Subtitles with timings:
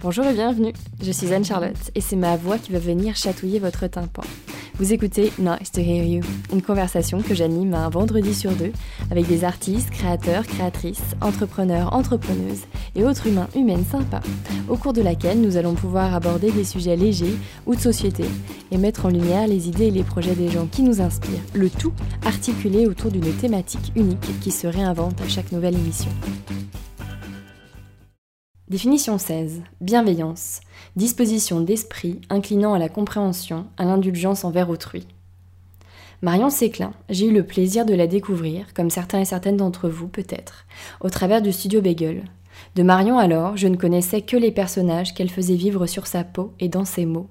[0.00, 0.72] Bonjour et bienvenue,
[1.02, 4.22] je suis Anne-Charlotte et c'est ma voix qui va venir chatouiller votre tympan.
[4.74, 6.22] Vous écoutez Nice to Hear You,
[6.52, 8.70] une conversation que j'anime un vendredi sur deux
[9.10, 12.62] avec des artistes, créateurs, créatrices, entrepreneurs, entrepreneuses
[12.94, 14.20] et autres humains, humaines sympas,
[14.68, 17.34] au cours de laquelle nous allons pouvoir aborder des sujets légers
[17.66, 18.24] ou de société
[18.70, 21.70] et mettre en lumière les idées et les projets des gens qui nous inspirent, le
[21.70, 21.92] tout
[22.24, 26.12] articulé autour d'une thématique unique qui se réinvente à chaque nouvelle émission.
[28.70, 29.62] Définition 16.
[29.80, 30.60] Bienveillance.
[30.94, 35.06] Disposition d'esprit inclinant à la compréhension, à l'indulgence envers autrui.
[36.20, 40.06] Marion Séclin, j'ai eu le plaisir de la découvrir, comme certains et certaines d'entre vous
[40.06, 40.66] peut-être,
[41.00, 42.24] au travers du studio Bagel.
[42.74, 46.52] De Marion alors, je ne connaissais que les personnages qu'elle faisait vivre sur sa peau
[46.60, 47.28] et dans ses mots.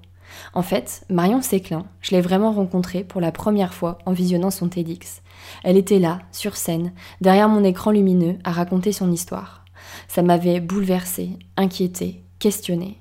[0.54, 4.68] En fait, Marion Séclin, je l'ai vraiment rencontrée pour la première fois en visionnant son
[4.68, 5.22] TEDx.
[5.62, 9.64] Elle était là, sur scène, derrière mon écran lumineux, à raconter son histoire.
[10.06, 12.98] Ça m'avait bouleversée, inquiétée, questionnée.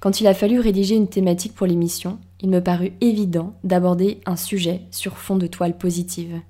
[0.00, 4.36] Quand il a fallu rédiger une thématique pour l'émission, il me parut évident d'aborder un
[4.36, 6.40] sujet sur fond de toile positive.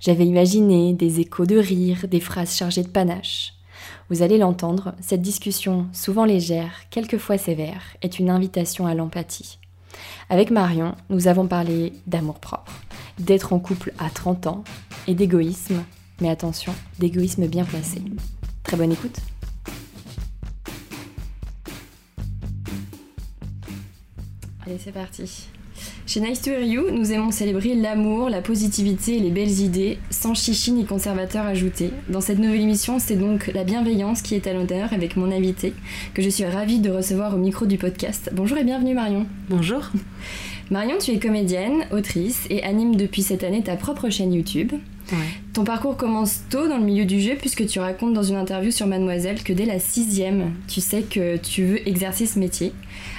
[0.00, 3.54] J'avais imaginé des échos de rire, des phrases chargées de panache.
[4.10, 9.58] Vous allez l'entendre, cette discussion, souvent légère, quelquefois sévère, est une invitation à l'empathie.
[10.28, 12.72] Avec Marion, nous avons parlé d'amour propre,
[13.18, 14.64] d'être en couple à 30 ans
[15.06, 15.82] et d'égoïsme,
[16.20, 18.02] mais attention, d'égoïsme bien placé.
[18.64, 19.20] Très bonne écoute.
[24.66, 25.48] Allez, c'est parti.
[26.06, 29.98] Chez Nice to Hear You, nous aimons célébrer l'amour, la positivité et les belles idées,
[30.10, 31.90] sans chichi ni conservateur ajouté.
[32.08, 35.74] Dans cette nouvelle émission, c'est donc la bienveillance qui est à l'honneur avec mon invité,
[36.14, 38.30] que je suis ravie de recevoir au micro du podcast.
[38.32, 39.26] Bonjour et bienvenue Marion.
[39.50, 39.90] Bonjour.
[40.70, 44.72] Marion, tu es comédienne, autrice et anime depuis cette année ta propre chaîne YouTube.
[45.52, 48.70] Ton parcours commence tôt dans le milieu du jeu puisque tu racontes dans une interview
[48.70, 52.72] sur Mademoiselle que dès la sixième, tu sais que tu veux exercer ce métier.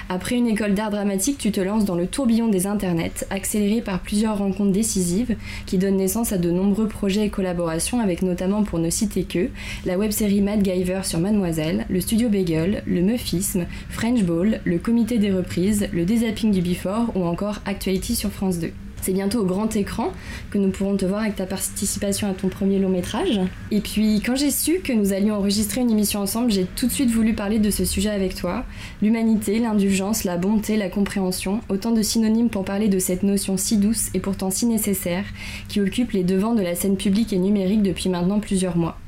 [0.08, 4.00] Après une école d'art dramatique, tu te lances dans le tourbillon des internets, accéléré par
[4.00, 8.78] plusieurs rencontres décisives qui donnent naissance à de nombreux projets et collaborations avec notamment, pour
[8.78, 9.48] ne citer que,
[9.84, 15.18] la web-série Mad Giver sur Mademoiselle, le studio Bagel, le Meufisme, French Ball, le comité
[15.18, 18.70] des reprises, le dézapping du Before ou encore Actuality sur France 2.
[19.02, 20.12] C'est bientôt au grand écran
[20.50, 23.40] que nous pourrons te voir avec ta participation à ton premier long métrage.
[23.70, 26.92] Et puis quand j'ai su que nous allions enregistrer une émission ensemble, j'ai tout de
[26.92, 28.64] suite voulu parler de ce sujet avec toi.
[29.02, 33.76] L'humanité, l'indulgence, la bonté, la compréhension, autant de synonymes pour parler de cette notion si
[33.76, 35.24] douce et pourtant si nécessaire
[35.68, 38.98] qui occupe les devants de la scène publique et numérique depuis maintenant plusieurs mois.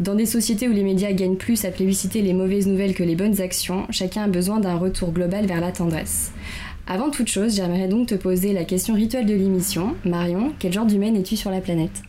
[0.00, 3.16] Dans des sociétés où les médias gagnent plus à plébisciter les mauvaises nouvelles que les
[3.16, 6.32] bonnes actions, chacun a besoin d'un retour global vers la tendresse.
[6.86, 9.96] Avant toute chose, j'aimerais donc te poser la question rituelle de l'émission.
[10.04, 12.02] Marion, quel genre d'humaine es-tu sur la planète?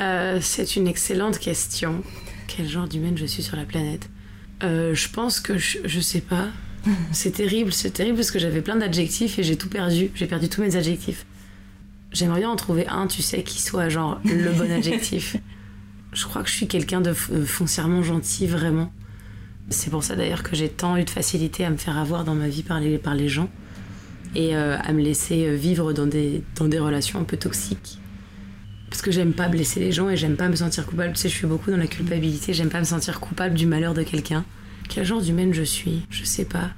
[0.00, 2.02] Euh, C'est une excellente question.
[2.46, 4.08] Quel genre d'humaine je suis sur la planète?
[4.62, 6.48] Euh, Je pense que je, je sais pas.
[7.12, 10.10] C'est terrible, c'est terrible parce que j'avais plein d'adjectifs et j'ai tout perdu.
[10.14, 11.26] J'ai perdu tous mes adjectifs.
[12.10, 15.36] J'aimerais bien en trouver un, tu sais, qui soit genre le bon adjectif.
[16.14, 18.90] Je crois que je suis quelqu'un de foncièrement gentil, vraiment.
[19.68, 22.34] C'est pour ça d'ailleurs que j'ai tant eu de facilité à me faire avoir dans
[22.34, 23.48] ma vie par les, par les gens
[24.34, 27.98] et euh, à me laisser euh, vivre dans des, dans des relations un peu toxiques.
[28.88, 31.12] Parce que j'aime pas blesser les gens et j'aime pas me sentir coupable.
[31.12, 33.94] Tu sais, je suis beaucoup dans la culpabilité, j'aime pas me sentir coupable du malheur
[33.94, 34.44] de quelqu'un.
[34.88, 36.02] Quel genre d'humaine je suis?
[36.10, 36.70] Je sais pas.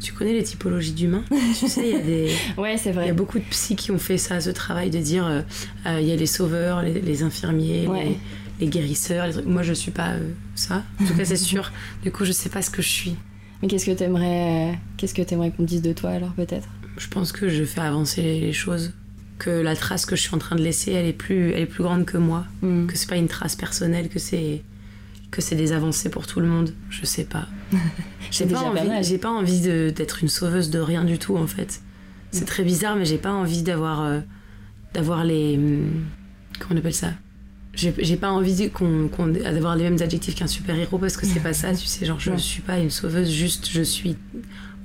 [0.00, 1.24] Tu connais les typologies d'humains?
[1.58, 2.32] Tu sais, il y a des.
[2.58, 3.04] ouais, c'est vrai.
[3.04, 6.00] Il y a beaucoup de psys qui ont fait ça, ce travail de dire euh,
[6.00, 8.18] il y a les sauveurs, les, infirmiers, les,
[8.60, 9.28] les, guérisseurs.
[9.46, 10.14] Moi, je suis pas
[10.54, 10.84] ça.
[11.00, 11.70] En tout cas, c'est sûr.
[12.02, 13.16] Du coup, je sais pas ce que je suis.
[13.62, 16.68] Mais qu'est-ce que t'aimerais, qu'est-ce que t'aimerais qu'on dise de toi alors peut-être?
[16.96, 18.92] Je pense que je fais avancer les choses,
[19.38, 21.66] que la trace que je suis en train de laisser, elle est plus, elle est
[21.66, 22.86] plus grande que moi, mm.
[22.86, 24.62] que c'est pas une trace personnelle, que c'est
[25.30, 26.74] que c'est des avancées pour tout le monde.
[26.90, 27.46] Je sais pas.
[28.32, 31.80] j'ai pas, envie, j'ai pas envie d'être une sauveuse de rien du tout en fait.
[32.32, 32.46] C'est mm.
[32.46, 34.20] très bizarre, mais j'ai pas envie d'avoir euh,
[34.94, 36.04] d'avoir les hum,
[36.58, 37.12] comment on appelle ça?
[37.80, 41.74] J'ai pas envie d'avoir les mêmes adjectifs qu'un super héros parce que c'est pas ça
[41.74, 44.16] tu sais genre je suis pas une sauveuse juste je suis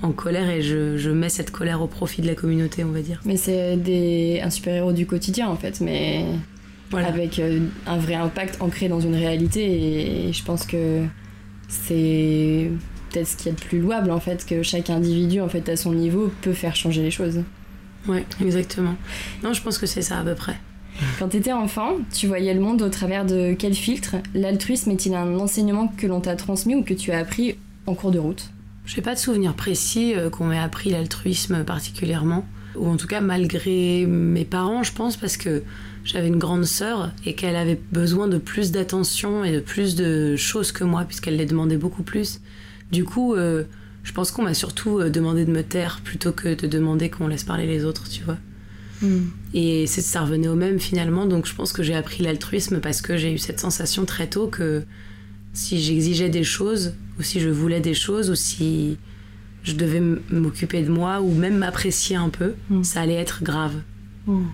[0.02, 3.00] en colère et je, je, mets cette colère au profit de la communauté on va
[3.00, 3.20] dire.
[3.24, 6.24] Mais c'est un super héros du quotidien en fait mais
[6.90, 7.08] voilà.
[7.08, 11.04] avec euh, un vrai impact ancré dans une réalité et je pense que
[11.68, 12.70] c'est
[13.10, 15.76] peut-être ce qui est le plus louable en fait que chaque individu en fait à
[15.76, 17.42] son niveau peut faire changer les choses.
[18.06, 18.96] Ouais exactement.
[19.42, 20.56] Non je pense que c'est ça à peu près
[21.18, 24.16] quand tu étais enfant, tu voyais le monde au travers de quel filtre?
[24.34, 27.56] L'altruisme est-il un enseignement que l'on t'a transmis ou que tu as appris
[27.86, 28.50] en cours de route?
[28.84, 32.46] Je n'ai pas de souvenir précis euh, qu'on m'ait appris l'altruisme particulièrement,
[32.76, 35.62] ou en tout cas malgré mes parents, je pense, parce que
[36.04, 40.36] j'avais une grande sœur et qu'elle avait besoin de plus d'attention et de plus de
[40.36, 42.40] choses que moi, puisqu'elle les demandait beaucoup plus.
[42.92, 43.64] Du coup, euh,
[44.04, 47.26] je pense qu'on m'a surtout euh, demandé de me taire plutôt que de demander qu'on
[47.26, 48.36] laisse parler les autres, tu vois.
[49.02, 49.26] Hmm.
[49.54, 53.00] Et c'est- ça revenait au même finalement, donc je pense que j'ai appris l'altruisme parce
[53.02, 54.84] que j'ai eu cette sensation très tôt que
[55.52, 58.96] si j'exigeais des choses, ou si je voulais des choses, ou si
[59.62, 62.84] je devais m'occuper de moi, ou même m'apprécier un peu, Mm.
[62.84, 63.74] ça allait être grave.
[64.26, 64.44] Hmm.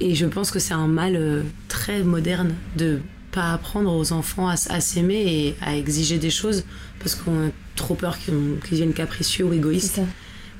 [0.00, 3.00] Et je pense que c'est un mal euh, très moderne de
[3.32, 6.64] pas apprendre aux enfants à, s'aimer et à exiger des choses
[6.98, 8.34] parce qu'on a trop peur qu'ils
[8.64, 10.00] qu'ils deviennent capricieux ou égoïstes.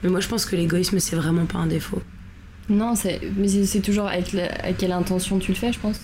[0.02, 2.00] Mais moi je pense que l'égoïsme c'est vraiment pas un défaut.
[2.68, 5.98] Non, c'est mais c'est toujours avec, la- quelle intention tu le fais, je pense.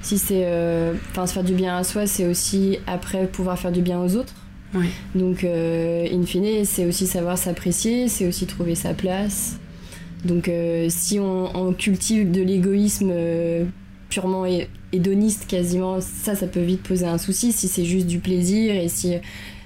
[0.00, 0.42] Si c'est.
[0.44, 4.00] euh, Enfin, se faire du bien à soi, c'est aussi après pouvoir faire du bien
[4.00, 4.34] aux autres.
[4.74, 4.86] Ouais.
[5.14, 9.56] Donc, euh, in fine, c'est aussi savoir s'apprécier, c'est aussi trouver sa place.
[10.24, 13.64] Donc, euh, si on, on cultive de l'égoïsme euh,
[14.10, 17.52] purement hé- hédoniste, quasiment, ça, ça peut vite poser un souci.
[17.52, 19.14] Si c'est juste du plaisir et si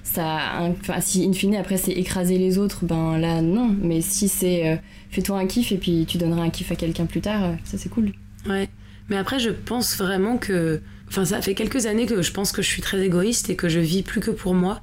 [0.02, 0.58] ça.
[0.60, 3.75] Enfin, si in fine, après, c'est écraser les autres, ben là, non.
[3.81, 4.76] Mais si c'est euh,
[5.10, 7.78] fais-toi un kiff et puis tu donneras un kiff à quelqu'un plus tard, euh, ça,
[7.78, 8.12] c'est cool.
[8.49, 8.69] Ouais.
[9.08, 10.81] Mais après, je pense vraiment que.
[11.08, 13.69] Enfin, ça fait quelques années que je pense que je suis très égoïste et que
[13.69, 14.81] je vis plus que pour moi,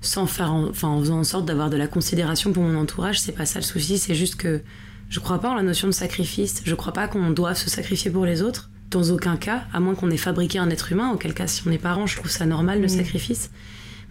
[0.00, 0.52] sans faire.
[0.52, 0.68] En...
[0.68, 3.20] Enfin, en faisant en sorte d'avoir de la considération pour mon entourage.
[3.20, 4.62] C'est pas ça le souci, c'est juste que
[5.10, 6.62] je crois pas en la notion de sacrifice.
[6.64, 8.70] Je crois pas qu'on doive se sacrifier pour les autres.
[8.90, 11.70] Dans aucun cas, à moins qu'on ait fabriqué un être humain, auquel cas, si on
[11.72, 12.90] est parent, je trouve ça normal le Mm.
[12.90, 13.50] sacrifice.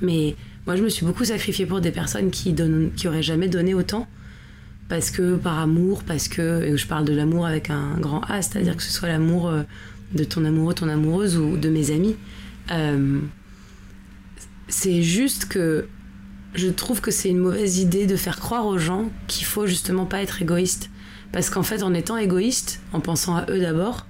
[0.01, 0.35] Mais
[0.65, 2.91] moi, je me suis beaucoup sacrifiée pour des personnes qui, donnent...
[2.95, 4.07] qui auraient jamais donné autant
[4.89, 8.41] parce que par amour, parce que et je parle de l'amour avec un grand A,
[8.41, 9.63] c'est-à-dire que ce soit l'amour euh,
[10.13, 12.15] de ton amoureux, ton amoureuse ou de mes amis.
[12.71, 13.19] Euh,
[14.67, 15.87] c'est juste que
[16.53, 20.05] je trouve que c'est une mauvaise idée de faire croire aux gens qu'il faut justement
[20.05, 20.89] pas être égoïste.
[21.31, 24.05] Parce qu'en fait, en étant égoïste, en pensant à eux d'abord,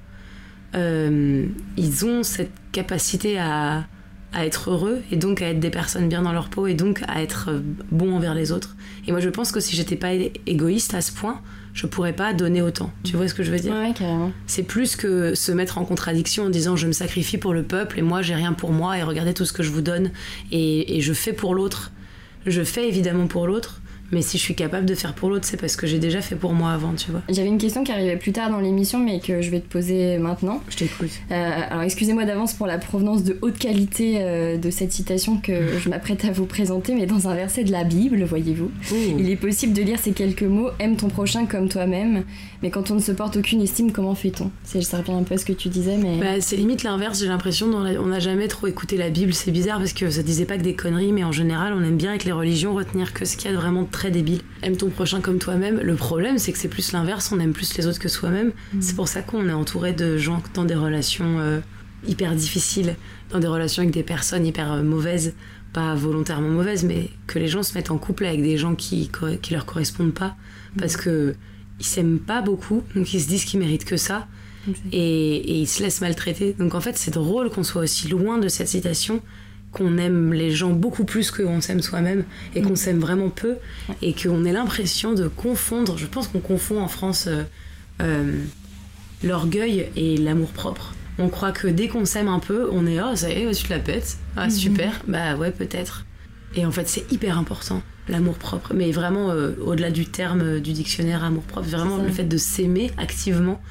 [0.76, 1.46] euh,
[1.78, 3.86] ils ont cette capacité à,
[4.34, 7.02] à être heureux et donc à être des personnes bien dans leur peau et donc
[7.08, 7.60] à être euh,
[7.92, 8.76] bon envers les autres.
[9.08, 10.14] Et moi, je pense que si j'étais pas
[10.46, 11.42] égoïste à ce point,
[11.74, 12.92] je pourrais pas donner autant.
[13.04, 13.74] Tu vois ce que je veux dire?
[13.74, 14.32] Ouais, carrément.
[14.48, 18.00] C'est plus que se mettre en contradiction en disant je me sacrifie pour le peuple
[18.00, 20.12] et moi j'ai rien pour moi et regardez tout ce que je vous donne
[20.52, 21.92] et, et je fais pour l'autre.
[22.46, 23.82] Je fais évidemment pour l'autre,
[24.14, 26.36] mais si je suis capable de faire pour l'autre, c'est parce que j'ai déjà fait
[26.36, 27.22] pour moi avant, tu vois.
[27.30, 30.18] J'avais une question qui arrivait plus tard dans l'émission, mais que je vais te poser
[30.18, 30.62] maintenant.
[30.70, 31.10] Je t'écoute.
[31.32, 35.78] Euh, alors excusez-moi d'avance pour la provenance de haute qualité euh, de cette citation que
[35.80, 38.72] je m'apprête à vous présenter, mais dans un verset de la Bible, voyez-vous,
[39.18, 42.24] il est possible de lire ces quelques mots aime ton prochain comme toi-même,
[42.62, 44.52] mais quand on ne se porte aucune estime, comment fait-on?
[44.64, 47.28] Ça revient un peu à ce que tu disais, mais Bah, c'est limite l'inverse, j'ai
[47.28, 49.34] l'impression on n'a jamais trop écouté la Bible.
[49.34, 51.98] C'est bizarre parce que ça disait pas que des conneries, mais en général, on aime
[51.98, 54.42] bien avec les religions retenir que ce qu'il y a de vraiment très débile.
[54.62, 55.80] Aime ton prochain comme toi-même.
[55.80, 58.52] Le problème, c'est que c'est plus l'inverse, on aime plus les autres que soi-même.
[58.80, 61.60] C'est pour ça qu'on est entouré de gens dans des relations euh,
[62.08, 62.96] hyper difficiles,
[63.32, 65.34] dans des relations avec des personnes hyper euh, mauvaises,
[65.74, 69.10] pas volontairement mauvaises, mais que les gens se mettent en couple avec des gens qui,
[69.42, 70.36] qui leur correspondent pas
[70.78, 71.36] parce que
[71.80, 74.28] ils s'aiment pas beaucoup, donc ils se disent qu'ils méritent que ça
[74.92, 76.56] et, et ils se laissent maltraiter.
[76.58, 79.22] Donc en fait, c'est drôle qu'on soit aussi loin de cette citation,
[79.74, 82.24] qu'on aime les gens beaucoup plus qu'on s'aime soi-même
[82.56, 83.56] et qu'on s'aime vraiment peu
[84.02, 85.98] et qu'on ait l'impression de confondre.
[85.98, 87.44] Je pense qu'on confond en France euh,
[88.02, 88.32] euh,
[89.24, 90.94] l'orgueil et l'amour propre.
[91.20, 93.66] On croit que dès qu'on s'aime un peu, on est oh ça y est, tu
[93.66, 96.06] te la pètes, ah super, bah ouais peut-être.
[96.56, 100.74] Et en fait, c'est hyper important l'amour propre, mais vraiment euh, au-delà du terme du
[100.74, 103.62] dictionnaire amour propre, vraiment le fait de s'aimer activement,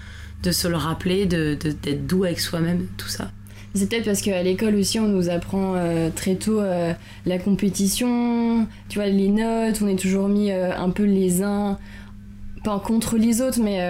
[0.42, 3.30] de se le rappeler, de- d'être doux avec soi-même, tout ça.
[3.74, 6.92] C'est peut-être parce qu'à l'école aussi, on nous apprend euh, très tôt euh,
[7.24, 11.78] la compétition, tu vois, les notes, on est toujours mis euh, un peu les uns,
[12.64, 13.80] pas contre les autres, mais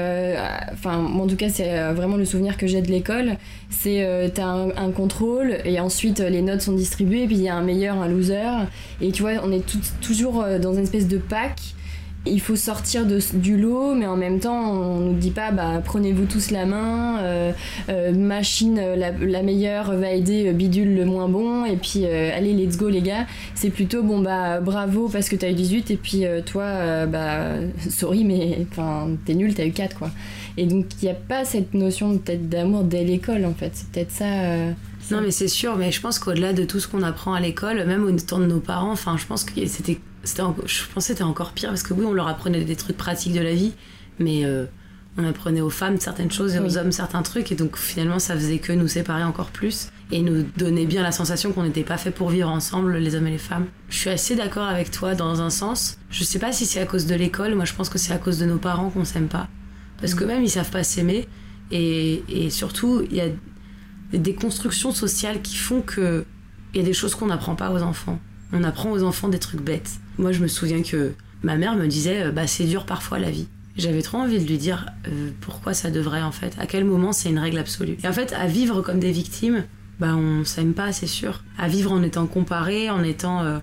[0.73, 3.37] enfin, en tout cas, c'est vraiment le souvenir que j'ai de l'école.
[3.69, 7.55] C'est, t'as un, un contrôle, et ensuite les notes sont distribuées, puis il y a
[7.55, 8.65] un meilleur, un loser,
[9.03, 9.63] et tu vois, on est
[10.01, 11.61] toujours dans une espèce de pack.
[12.25, 15.83] Il faut sortir de, du lot, mais en même temps, on nous dit pas, bah,
[15.85, 17.53] prenez-vous tous la main, euh,
[17.89, 22.77] euh, machine euh, la, meilleure va aider bidule le moins bon et puis allez let's
[22.77, 23.27] go les gars.
[23.55, 27.55] C'est plutôt bon bah bravo parce que t'as eu 18 et puis toi bah
[27.91, 28.67] sorry mais
[29.25, 30.11] t'es nul t'as eu 4 quoi.
[30.57, 33.73] Et donc il y a pas cette notion peut-être d'amour dès l'école en fait.
[33.75, 34.27] C'est peut-être ça.
[35.11, 37.85] Non mais c'est sûr, mais je pense qu'au-delà de tout ce qu'on apprend à l'école,
[37.85, 41.23] même au temps de nos parents, enfin je pense que c'était, je pensais que c'était
[41.23, 43.73] encore pire parce que oui on leur apprenait des trucs pratiques de la vie,
[44.19, 44.67] mais euh,
[45.19, 48.35] on apprenait aux femmes certaines choses et aux hommes certains trucs et donc finalement ça
[48.35, 51.97] faisait que nous séparer encore plus et nous donnait bien la sensation qu'on n'était pas
[51.99, 53.67] fait pour vivre ensemble les hommes et les femmes.
[53.89, 55.99] Je suis assez d'accord avec toi dans un sens.
[56.11, 58.19] Je sais pas si c'est à cause de l'école, moi je pense que c'est à
[58.19, 59.49] cause de nos parents qu'on s'aime pas
[59.99, 61.29] parce que même ils savent pas s'aimer
[61.71, 63.29] et, et surtout il y a
[64.13, 66.25] des constructions sociales qui font que
[66.75, 68.19] il y a des choses qu'on n'apprend pas aux enfants.
[68.53, 70.01] On apprend aux enfants des trucs bêtes.
[70.19, 73.47] Moi, je me souviens que ma mère me disait, bah c'est dur parfois la vie.
[73.77, 77.13] J'avais trop envie de lui dire euh, pourquoi ça devrait en fait, à quel moment
[77.13, 77.97] c'est une règle absolue.
[78.05, 79.65] Et en fait, à vivre comme des victimes,
[79.99, 81.43] bah on s'aime pas, c'est sûr.
[81.59, 83.59] À vivre en étant comparé, en étant euh,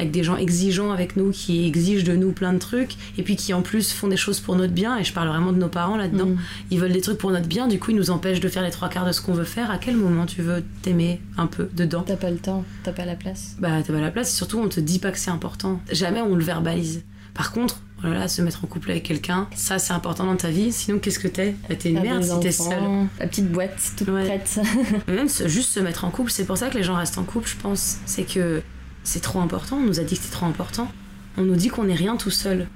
[0.00, 3.36] avec des gens exigeants avec nous, qui exigent de nous plein de trucs, et puis
[3.36, 5.68] qui en plus font des choses pour notre bien, et je parle vraiment de nos
[5.68, 6.26] parents là-dedans.
[6.26, 6.38] Mm.
[6.70, 8.70] Ils veulent des trucs pour notre bien, du coup ils nous empêchent de faire les
[8.70, 9.70] trois quarts de ce qu'on veut faire.
[9.70, 12.02] À quel moment tu veux t'aimer un peu dedans?
[12.06, 13.56] T'as pas le temps, t'as pas la place.
[13.58, 15.80] Bah t'as pas la place, et surtout on te dit pas que c'est important.
[15.92, 17.02] Jamais on le verbalise.
[17.32, 20.36] Par contre, oh là là, se mettre en couple avec quelqu'un, ça c'est important dans
[20.36, 20.72] ta vie.
[20.72, 21.54] Sinon, qu'est-ce que t'es?
[21.68, 22.74] Bah, T'es une merde si t'es seule.
[23.20, 24.24] La petite boîte toute Ouais.
[24.24, 24.58] prête.
[25.08, 27.48] Même juste se mettre en couple, c'est pour ça que les gens restent en couple,
[27.48, 27.98] je pense.
[28.04, 28.62] C'est que
[29.04, 29.76] c'est trop important.
[29.76, 30.90] On nous a dit que c'est trop important.
[31.36, 32.68] On nous dit qu'on n'est rien tout seul.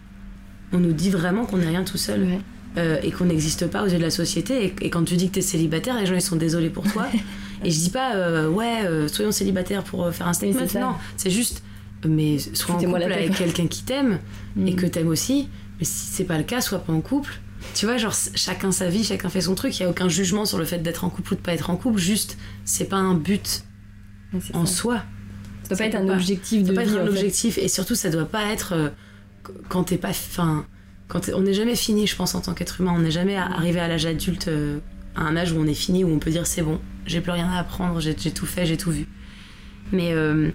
[0.72, 2.22] On nous dit vraiment qu'on n'est rien tout seul.
[2.24, 2.40] Ouais.
[2.76, 4.64] Euh, et qu'on n'existe pas aux yeux de la société.
[4.64, 7.06] Et, et quand tu dis que t'es célibataire, les gens ils sont désolés pour toi.
[7.64, 10.80] et je dis pas, euh, ouais, euh, soyons célibataires pour faire un statement.
[10.80, 11.62] non, c'est juste,
[12.04, 14.18] mais sois en couple avec quelqu'un qui t'aime
[14.58, 14.76] et Mm.
[14.76, 15.48] que t'aimes aussi.
[15.78, 17.38] Mais si c'est pas le cas, sois pas en couple.
[17.74, 19.78] Tu vois, genre chacun sa vie, chacun fait son truc.
[19.78, 21.70] Il y a aucun jugement sur le fait d'être en couple ou de pas être
[21.70, 21.98] en couple.
[22.00, 23.62] Juste, c'est pas un but
[24.52, 24.72] en ça.
[24.74, 25.02] soi.
[25.64, 27.58] Ça doit ça pas être un pas- objectif Ça de doit pas être un objectif
[27.58, 28.88] et surtout ça doit pas être euh,
[29.44, 30.64] qu- quand t'es pas fin
[31.08, 32.92] quand on n'est jamais fini je pense en tant qu'être humain.
[32.96, 34.78] On n'est jamais à- arrivé à l'âge adulte euh,
[35.16, 37.32] à un âge où on est fini où on peut dire c'est bon j'ai plus
[37.32, 39.06] rien à apprendre j'ai j'ai tout fait j'ai tout vu.
[39.92, 40.50] Mais euh,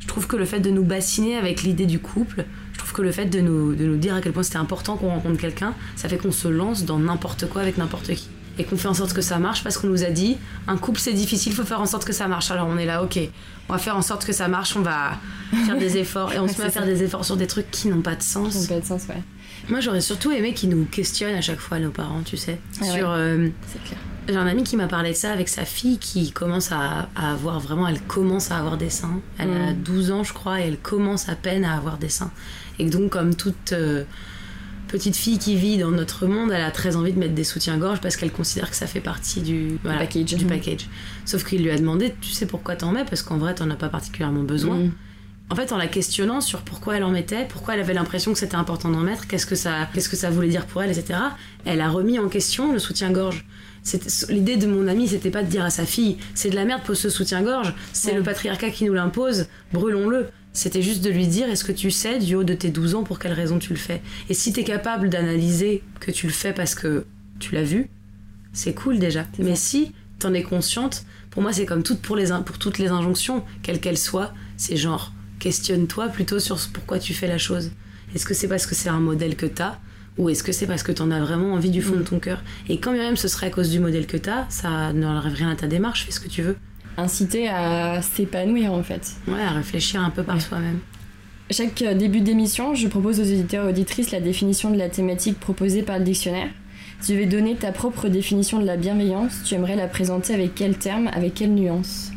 [0.00, 3.02] je trouve que le fait de nous bassiner avec l'idée du couple je trouve que
[3.02, 5.74] le fait de nous, de nous dire à quel point c'était important qu'on rencontre quelqu'un
[5.96, 8.94] ça fait qu'on se lance dans n'importe quoi avec n'importe qui et qu'on fait en
[8.94, 10.36] sorte que ça marche parce qu'on nous a dit
[10.68, 12.50] un couple c'est difficile, faut faire en sorte que ça marche.
[12.50, 13.18] Alors on est là, ok,
[13.68, 15.12] on va faire en sorte que ça marche, on va
[15.66, 16.88] faire des efforts et on se met à faire ça.
[16.88, 18.66] des efforts sur des trucs qui n'ont pas de sens.
[18.66, 19.22] pas de sens, ouais.
[19.68, 22.58] Moi j'aurais surtout aimé qu'ils nous questionnent à chaque fois nos parents, tu sais.
[22.80, 22.98] Ah ouais.
[22.98, 23.98] sur euh, C'est clair.
[24.28, 27.32] j'ai un ami qui m'a parlé de ça avec sa fille qui commence à, à
[27.32, 29.20] avoir vraiment, elle commence à avoir des seins.
[29.38, 29.76] Elle a Mm.
[29.82, 32.30] 12 ans, je crois, et elle commence à peine à avoir des seins.
[32.78, 34.04] Et donc, comme toute euh,
[34.96, 38.00] petite fille qui vit dans notre monde, elle a très envie de mettre des soutiens-gorge
[38.00, 40.34] parce qu'elle considère que ça fait partie du, voilà, package.
[40.36, 40.48] du Mm.
[40.48, 40.88] package.
[41.24, 43.04] Sauf qu'il lui a demandé, tu sais pourquoi t'en mets?
[43.04, 44.76] Parce qu'en vrai, t'en as pas particulièrement besoin.
[44.76, 44.92] Mm.
[45.50, 48.38] En fait, en la questionnant sur pourquoi elle en mettait, pourquoi elle avait l'impression que
[48.38, 51.18] c'était important d'en mettre, qu'est-ce que ça, qu'est-ce que ça voulait dire pour elle, etc.
[51.64, 53.44] Elle a remis en question le soutien-gorge.
[54.30, 56.82] L'idée de mon ami, c'était pas de dire à sa fille, c'est de la merde
[56.84, 58.16] pour ce soutien-gorge, c'est Ouais.
[58.18, 60.28] le patriarcat qui nous l'impose, brûlons-le.
[60.56, 63.02] C'était juste de lui dire, est-ce que tu sais du haut de tes 12 ans
[63.02, 64.00] pour quelle raison tu le fais?
[64.28, 67.04] Et si t'es capable d'analyser que tu le fais parce que
[67.40, 67.90] tu l'as vu,
[68.52, 69.26] c'est cool déjà.
[69.40, 72.88] Mais si t'en es consciente, pour moi c'est comme toutes pour, les, pour toutes les
[72.88, 77.72] injonctions, quelles qu'elles soient, c'est genre questionne-toi plutôt sur pourquoi tu fais la chose.
[78.14, 79.78] Est-ce que c'est parce que c'est un modèle que t'as
[80.18, 81.98] ou est-ce que c'est parce que t'en as vraiment envie du fond Mm.
[81.98, 82.44] de ton cœur?
[82.68, 85.50] Et quand bien même ce serait à cause du modèle que t'as, ça n'enlève rien
[85.50, 86.56] à ta démarche, fais ce que tu veux.
[86.96, 89.12] Inciter à s'épanouir en fait.
[89.28, 90.40] Ouais, à réfléchir un peu par Ouais.
[90.40, 90.78] soi-même.
[91.50, 95.38] Chaque euh, début d'émission, je propose aux auditeurs et auditrices la définition de la thématique
[95.38, 96.48] proposée par le dictionnaire.
[97.00, 100.54] Si tu devais donner ta propre définition de la bienveillance, tu aimerais la présenter avec
[100.54, 102.12] quel terme, avec quelle nuance?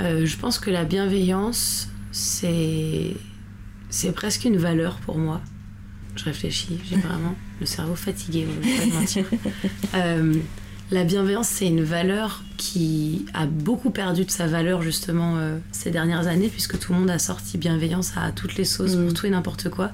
[0.00, 3.14] Euh, je pense que la bienveillance, c'est
[3.88, 5.40] c'est presque une valeur pour moi.
[6.16, 9.24] Je réfléchis, j'ai vraiment le cerveau fatigué, je vais pas mentir.
[9.94, 10.34] Euh,
[10.90, 15.90] la bienveillance, c'est une valeur qui a beaucoup perdu de sa valeur justement euh, ces
[15.90, 19.04] dernières années, puisque tout le monde a sorti bienveillance à toutes les sauces Mm.
[19.04, 19.90] pour tout et n'importe quoi.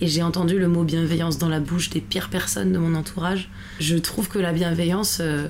[0.00, 3.50] Et j'ai entendu le mot bienveillance dans la bouche des pires personnes de mon entourage.
[3.78, 5.46] Je trouve que la bienveillance, euh,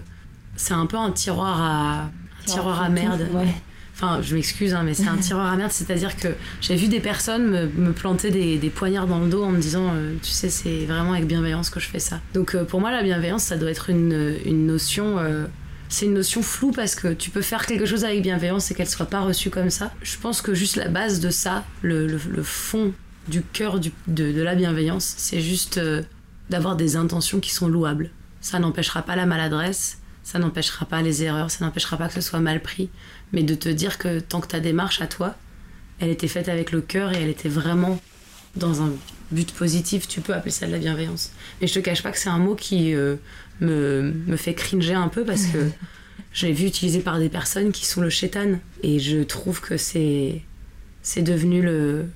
[0.57, 2.11] c'est un peu un tiroir à, un
[2.45, 3.27] tiroir à merde.
[3.33, 3.55] Ouais.
[4.03, 5.71] Enfin, je m'excuse, hein, mais c'est un tiroir à merde.
[5.71, 6.29] C'est-à-dire que
[6.61, 9.61] j'ai vu des personnes me, me planter des, des poignards dans le dos en me
[9.61, 12.21] disant, euh, tu sais, c'est vraiment avec bienveillance que je fais ça.
[12.35, 15.19] Donc euh, pour moi, la bienveillance, ça doit être une, une notion.
[15.19, 15.45] euh,
[15.89, 18.89] c'est une notion floue parce que tu peux faire quelque chose avec bienveillance et qu'elle
[18.89, 19.93] soit pas reçue comme ça.
[20.03, 22.93] Je pense que juste la base de ça, le, le- le fond
[23.29, 25.79] du cœur du- de, de la bienveillance, c'est juste
[26.51, 28.11] d'avoir des intentions qui sont louables.
[28.41, 32.21] Ça n'empêchera pas la maladresse, ça n'empêchera pas les erreurs, ça n'empêchera pas que ce
[32.21, 32.88] soit mal pris,
[33.33, 35.35] mais de te dire que tant que ta démarche à toi,
[36.00, 38.00] elle était faite avec le cœur et elle était vraiment
[38.57, 38.93] dans un
[39.31, 41.33] but positif, tu peux appeler ça de la bienveillance.
[41.61, 43.17] Mais je te cache pas que c'est un mot qui euh,
[43.61, 45.71] me, me fait cringer un peu parce que
[46.33, 49.76] je l'ai vu utilisé par des personnes qui sont le chétan et je trouve que
[49.76, 50.43] c'est
[51.02, 52.07] c'est devenu le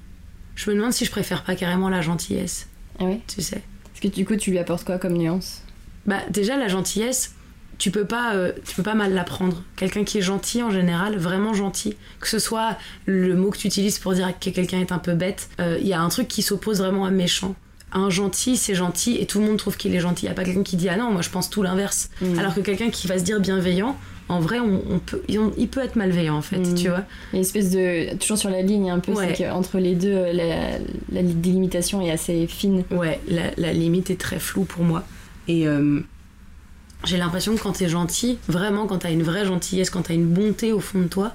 [0.54, 3.56] je me demande si je préfère pas carrément la gentillesse, Ah ouais tu sais.
[3.94, 5.62] Est-ce que du coup tu lui apportes quoi comme nuance?
[6.06, 7.34] Bah déjà la gentillesse,
[7.78, 9.62] tu peux pas euh, tu peux pas mal l'apprendre.
[9.76, 13.66] Quelqu'un qui est gentil en général, vraiment gentil, que ce soit le mot que tu
[13.66, 16.28] utilises pour dire que quelqu'un est un peu bête, euh, il y a un truc
[16.28, 17.54] qui s'oppose vraiment à méchant.
[17.92, 20.26] Un gentil, c'est gentil et tout le monde trouve qu'il est gentil.
[20.26, 22.10] Il y a pas quelqu'un qui dit ah non, moi je pense tout l'inverse.
[22.20, 22.38] Mm.
[22.38, 23.96] Alors que quelqu'un qui va se dire bienveillant,
[24.28, 26.74] en vrai, on, peut, il peut être malveillant en fait, mm.
[26.74, 27.04] tu vois.
[27.32, 28.16] Une espèce de.
[28.16, 30.78] Toujours sur la ligne un peu, c'est entre les deux, la,
[31.12, 32.82] la, délimitation est assez fine.
[32.90, 35.04] Ouais, la, limite est très floue pour moi.
[35.46, 35.68] Et.
[35.68, 36.00] Euh,
[37.04, 40.26] j'ai l'impression que quand t'es gentil, vraiment quand t'as une vraie gentillesse, quand t'as une
[40.26, 41.34] bonté au fond de toi,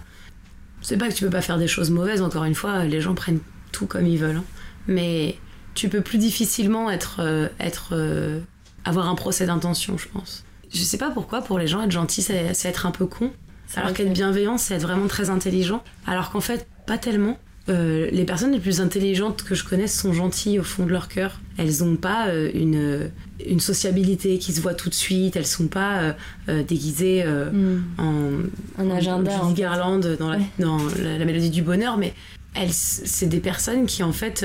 [0.81, 3.13] c'est pas que tu peux pas faire des choses mauvaises, encore une fois, les gens
[3.13, 3.39] prennent
[3.71, 4.37] tout comme ils veulent.
[4.37, 4.43] Hein.
[4.87, 5.37] Mais
[5.75, 8.39] tu peux plus difficilement être, euh, être euh,
[8.83, 10.43] avoir un procès d'intention, je pense.
[10.73, 13.31] Je sais pas pourquoi, pour les gens, être gentil, c'est être un peu con.
[13.75, 15.83] Alors qu'être bienveillant, c'est être vraiment très intelligent.
[16.05, 17.37] Alors qu'en fait, pas tellement.
[17.69, 21.07] Euh, les personnes les plus intelligentes que je connaisse sont gentilles au fond de leur
[21.07, 21.39] cœur.
[21.57, 23.11] Elles n'ont pas une,
[23.45, 25.35] une sociabilité qui se voit tout de suite.
[25.35, 26.15] Elles sont pas
[26.47, 27.81] déguisées hmm.
[27.99, 28.31] en
[28.79, 32.13] un agenda, en dans, la, dans la, mélodie du bonheur, mais
[32.55, 34.43] elles, c'est des personnes qui en fait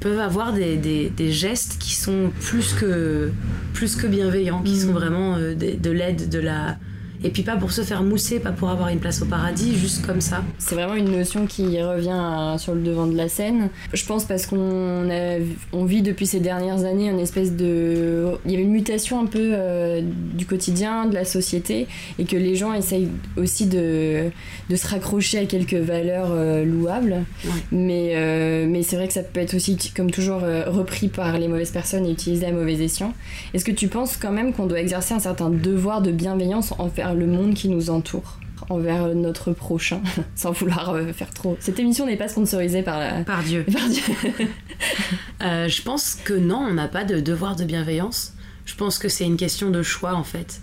[0.00, 3.30] peuvent avoir des, des, des, gestes qui sont plus que,
[3.72, 4.94] plus que bienveillants, qui sont mm.
[4.94, 6.76] vraiment euh, de l'aide, de la,
[7.24, 10.06] et puis pas pour se faire mousser, pas pour avoir une place au paradis, juste
[10.06, 10.42] comme ça.
[10.58, 13.70] C'est vraiment une notion qui revient sur le devant de la scène.
[13.92, 15.08] Je pense parce qu'on
[15.72, 18.26] on vit depuis ces dernières années une espèce de...
[18.44, 20.00] Il y avait une mutation un peu euh,
[20.34, 21.86] du quotidien, de la société,
[22.18, 24.30] et que les gens essayent aussi de,
[24.70, 27.24] de se raccrocher à quelques valeurs euh, louables.
[27.72, 31.48] Mais, euh, mais c'est vrai que ça peut être aussi, comme toujours, repris par les
[31.48, 33.12] mauvaises personnes et utilisé à mauvais escient.
[33.54, 37.07] Est-ce que tu penses quand même qu'on doit exercer un certain devoir de bienveillance envers
[37.14, 38.38] le monde qui nous entoure
[38.70, 40.00] envers notre prochain,
[40.34, 41.56] sans vouloir euh, faire trop.
[41.60, 43.24] Cette émission n'est pas sponsorisée par, la...
[43.24, 43.64] par Dieu.
[43.72, 44.02] Par Dieu.
[45.40, 48.34] Euh, je pense que non, on n'a pas de devoir de bienveillance.
[48.66, 50.62] Je pense que c'est une question de choix en fait.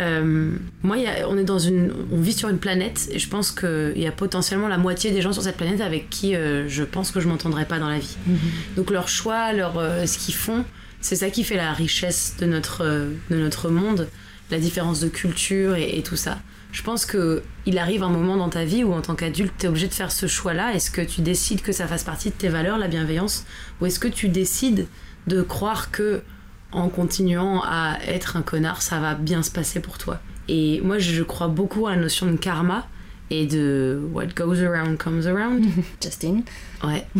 [0.00, 0.52] Euh,
[0.82, 0.96] moi,
[1.28, 4.12] on est dans une, on vit sur une planète et je pense qu'il y a
[4.12, 7.64] potentiellement la moitié des gens sur cette planète avec qui je pense que je m'entendrai
[7.64, 8.16] pas dans la vie.
[8.26, 8.38] Mhm.
[8.76, 10.64] Donc leur choix, leur ce qu'ils font,
[11.00, 14.08] c'est ça qui fait la richesse de notre de notre monde
[14.50, 16.38] la différence de culture et, tout ça.
[16.72, 19.66] Je pense que il arrive un moment dans ta vie où en tant qu'adulte, tu
[19.66, 20.74] es obligé de faire ce choix-là.
[20.74, 23.44] Est-ce que tu décides que ça fasse partie de tes valeurs, la bienveillance,
[23.80, 24.86] ou est-ce que tu décides
[25.26, 26.22] de croire que
[26.70, 30.20] en continuant à être un connard, ça va bien se passer pour toi?
[30.48, 32.86] Et moi, je crois beaucoup à la notion de karma
[33.30, 35.66] et de what goes around comes around.
[36.02, 36.42] Justin.
[36.84, 37.06] Ouais.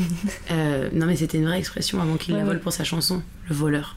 [0.50, 3.54] Euh, non, mais c'était une vraie expression avant qu'il la vole pour sa chanson, le
[3.54, 3.96] voleur.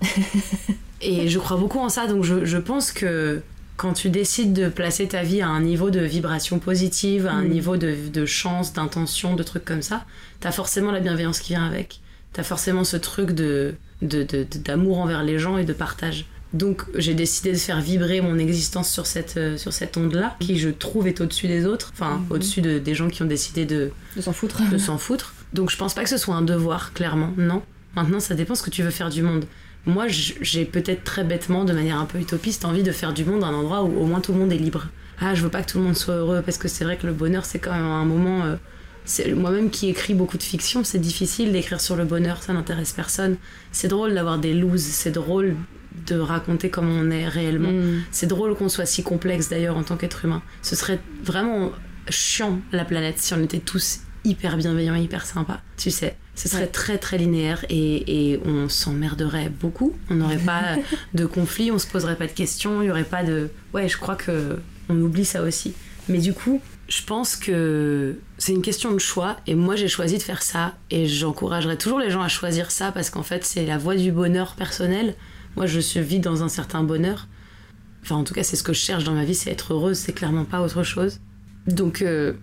[1.02, 3.42] Et je crois beaucoup en ça, donc je, je, pense que
[3.78, 7.44] quand tu décides de placer ta vie à un niveau de vibration positive, à un
[7.44, 7.50] mm.
[7.50, 10.06] niveau de, de chance, d'intention, de trucs comme ça,
[10.42, 12.02] t'as forcément la bienveillance qui vient avec.
[12.34, 16.26] T'as forcément ce truc de, d'amour de, envers les gens et de partage.
[16.54, 20.58] Donc j'ai décidé de faire vibrer mon existence sur cette, euh, sur cette onde-là, qui
[20.58, 22.34] je trouve est au-dessus des autres, enfin mm-hmm.
[22.34, 24.62] au-dessus de, des gens qui ont décidé de, de s'en foutre.
[24.70, 25.34] De s'en foutre.
[25.54, 27.62] Donc je pense pas que ce soit un devoir, clairement, non.
[27.96, 29.46] Maintenant ça dépend ce que tu veux faire du monde
[29.86, 33.44] moi, j'ai peut-être très bêtement, de manière un peu utopiste, envie de faire du monde
[33.44, 34.88] un endroit où au moins tout le monde est libre.
[35.20, 37.08] Ah, je veux pas que tout le monde soit heureux, parce que c'est vrai que
[37.08, 38.44] le bonheur, c'est quand même un moment.
[38.46, 38.56] Euh,
[39.36, 43.38] moi-même qui écris beaucoup de fiction, c'est difficile d'écrire sur le bonheur, ça n'intéresse personne.
[43.72, 45.56] C'est drôle d'avoir des looses, c'est drôle
[46.08, 47.72] de raconter comment on est réellement.
[47.72, 48.04] Mm.
[48.12, 50.42] C'est drôle qu'on soit si complexe d'ailleurs en tant qu'être humain.
[50.62, 51.72] Ce serait vraiment
[52.10, 56.16] chiant la planète si on était tous hyper bienveillants, hyper sympas, tu sais.
[56.36, 59.94] Ce serait très très linéaire et, on s'emmerderait beaucoup.
[60.10, 60.78] On n'aurait pas
[61.14, 63.50] de conflit, on se poserait pas de questions, il y aurait pas de.
[63.74, 65.74] Ouais, je crois que on oublie ça aussi.
[66.08, 70.18] Mais du coup, je pense que c'est une question de choix et moi j'ai choisi
[70.18, 73.66] de faire ça et j'encouragerais toujours les gens à choisir ça parce qu'en fait c'est
[73.66, 75.16] la voie du bonheur personnel.
[75.56, 77.28] Moi je vis dans un certain bonheur.
[78.04, 79.98] Enfin en tout cas c'est ce que je cherche dans ma vie, c'est être heureuse,
[79.98, 81.20] c'est clairement pas autre chose.
[81.68, 82.34] Donc il euh,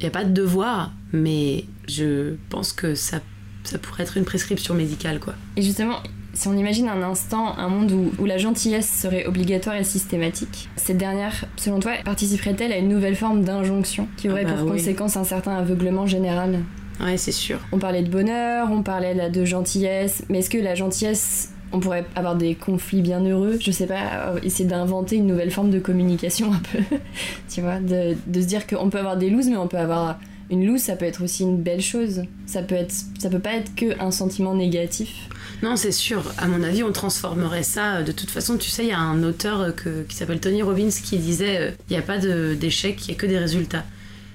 [0.00, 3.20] n'y a pas de devoir, mais je pense que ça,
[3.64, 5.34] ça pourrait être une prescription médicale, quoi.
[5.56, 5.98] Et justement,
[6.34, 10.68] si on imagine un instant un monde où, où, la gentillesse serait obligatoire et systématique,
[10.76, 14.72] cette dernière, selon toi, participerait-elle à une nouvelle forme d'injonction qui aurait ah bah pour
[14.72, 16.60] conséquence un certain aveuglement général?
[17.00, 17.58] Ouais, c'est sûr.
[17.72, 22.06] On parlait de bonheur, on parlait de gentillesse, mais est-ce que la gentillesse, on pourrait
[22.14, 25.80] avoir des conflits bien heureux Je sais pas, euh, essayer d'inventer une nouvelle forme de
[25.80, 26.78] communication un peu,
[27.52, 30.18] tu vois, de, se dire qu'on peut avoir des looses, mais on peut avoir
[30.50, 32.22] une loose, ça peut être aussi une belle chose.
[32.46, 35.28] Ça peut être, ça peut pas être que un sentiment négatif.
[35.62, 36.22] Non, c'est sûr.
[36.38, 38.02] À mon avis, on transformerait ça.
[38.02, 40.90] De toute façon, tu sais, il y a un auteur euh, qui s'appelle Tony Robbins
[40.90, 43.84] qui disait euh, il n'y a pas d'échec, il n'y a que des résultats.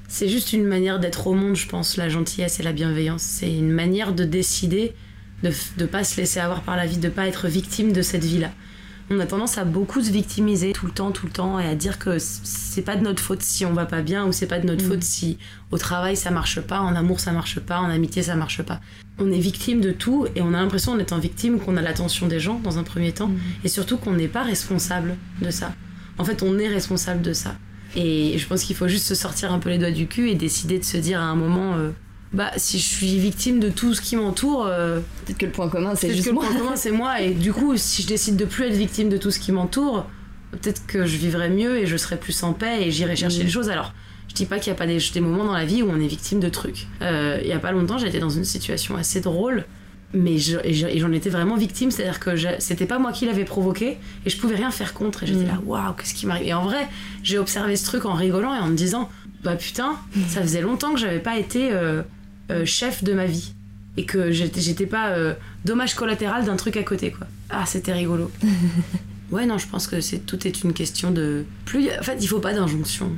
[0.10, 3.22] C'est juste une manière d'être au monde, je pense, la gentillesse et la bienveillance.
[3.22, 4.94] C'est une manière de décider
[5.44, 8.02] de ne pas se laisser avoir par la vie, de ne pas être victime de
[8.02, 8.52] cette vie-là
[9.12, 11.76] on a tendance à beaucoup se victimiser tout le temps, tout le temps, et à
[11.76, 14.60] dire que c'est pas de notre faute si on va pas bien, ou c'est pas
[14.60, 14.88] de notre mm.
[14.88, 15.38] faute si
[15.72, 18.80] au travail ça marche pas, en amour ça marche pas, en amitié ça marche pas.
[19.18, 22.28] On est victime de tout, et on a l'impression en étant victime qu'on a l'attention
[22.28, 23.40] des gens dans un premier temps, mm.
[23.64, 25.74] et surtout qu'on n'est pas responsable de ça.
[26.18, 27.56] En fait, on est responsable de ça.
[27.96, 30.36] Et je pense qu'il faut juste se sortir un peu les doigts du cul et
[30.36, 31.76] décider de se dire à un moment.
[31.76, 31.92] Euh,
[32.32, 34.66] bah, si je suis victime de tout ce qui m'entoure.
[34.68, 36.44] Euh, peut-être que le point commun, c'est juste que moi.
[36.44, 37.22] Le point commun, c'est moi.
[37.22, 40.06] Et du coup, si je décide de plus être victime de tout ce qui m'entoure,
[40.52, 43.50] peut-être que je vivrai mieux et je serai plus en paix et j'irai chercher les
[43.50, 43.70] choses.
[43.70, 43.94] Alors,
[44.28, 46.00] je dis pas qu'il n'y a pas des, des, moments dans la vie où on
[46.00, 46.88] est victime de trucs.
[47.02, 49.66] Euh, il y a pas longtemps, j'étais dans une situation assez drôle,
[50.14, 54.38] mais j'en étais vraiment victime, c'est-à-dire que c'était pas moi qui l'avais provoqué et je
[54.38, 55.24] pouvais rien faire contre.
[55.24, 55.48] Et j'étais mm.
[55.48, 56.48] là, waouh, qu'est-ce qui m'arrive?
[56.48, 56.88] Et en vrai,
[57.24, 59.10] j'ai observé ce truc en rigolant et en me disant,
[59.44, 59.96] bah putain,
[60.28, 62.04] ça faisait longtemps que j'avais pas été euh,
[62.50, 63.54] euh, chef de ma vie
[63.98, 65.14] et que j'étais pas
[65.66, 67.28] dommage collatéral d'un truc à côté, quoi.
[67.50, 68.32] Ah, c'était rigolo.
[69.32, 71.44] ouais, non, je pense que c'est tout est une question de.
[71.66, 73.12] Plus, en fait, il faut pas d'injonction.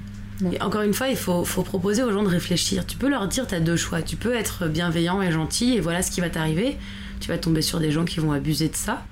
[0.51, 2.85] Et encore une fois, il faut, proposer aux gens de réfléchir.
[2.87, 4.01] Tu peux leur dire, tu as deux choix.
[4.01, 6.77] Tu peux être bienveillant et gentil, et voilà ce qui va t'arriver.
[7.19, 9.05] Tu vas tomber sur des gens qui vont abuser de ça.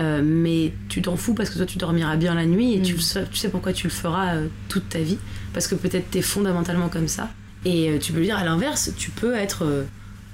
[0.00, 2.94] Euh, mais tu t'en fous parce que toi, tu dormiras bien la nuit et tu,
[2.94, 3.26] mm.
[3.30, 5.18] tu, sais pourquoi tu le feras euh, toute ta vie.
[5.52, 7.30] Parce que peut-être tu es fondamentalement comme ça.
[7.64, 9.86] Et euh, tu peux le dire à l'inverse, tu peux être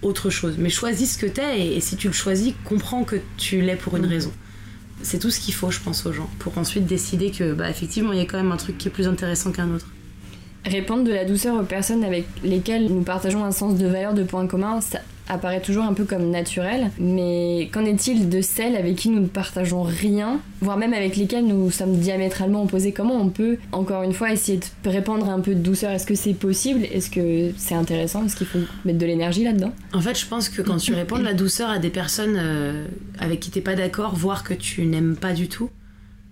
[0.02, 0.56] autre chose.
[0.58, 3.76] Mais choisis ce que t'es et, et si tu le choisis, comprends que tu l'es
[3.76, 4.10] pour une mm.
[4.10, 4.32] raison.
[5.02, 8.12] C'est tout ce qu'il faut, je pense, aux gens, pour ensuite décider que, bah, effectivement,
[8.12, 9.86] il y a quand même un truc qui est plus intéressant qu'un autre.
[10.66, 14.24] Répondre de la douceur aux personnes avec lesquelles nous partageons un sens de valeur de
[14.24, 14.98] points communs, ça
[15.28, 16.90] apparaît toujours un peu comme naturel.
[16.98, 21.46] Mais qu'en est-il de celles avec qui nous ne partageons rien, voire même avec lesquelles
[21.46, 22.90] nous sommes diamétralement opposés?
[22.90, 25.92] Comment on peut, encore une fois, essayer de répandre un peu de douceur?
[25.92, 26.84] Est-ce que c'est possible?
[26.92, 28.24] Est-ce que c'est intéressant?
[28.24, 29.72] Est-ce qu'il faut mettre de l'énergie là-dedans?
[29.92, 32.86] En fait, je pense que quand tu répands de la douceur à des personnes euh,
[33.20, 35.70] avec qui t'es pas d'accord, voire que tu n'aimes pas du tout,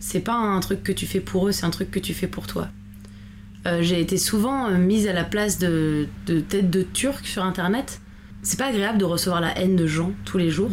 [0.00, 2.26] c'est pas un truc que tu fais pour eux, c'est un truc que tu fais
[2.26, 2.68] pour toi.
[3.66, 8.00] Euh, j'ai été souvent euh, mise à la place de, tête de turc sur internet.
[8.42, 10.70] C'est pas agréable de recevoir la haine de gens tous les jours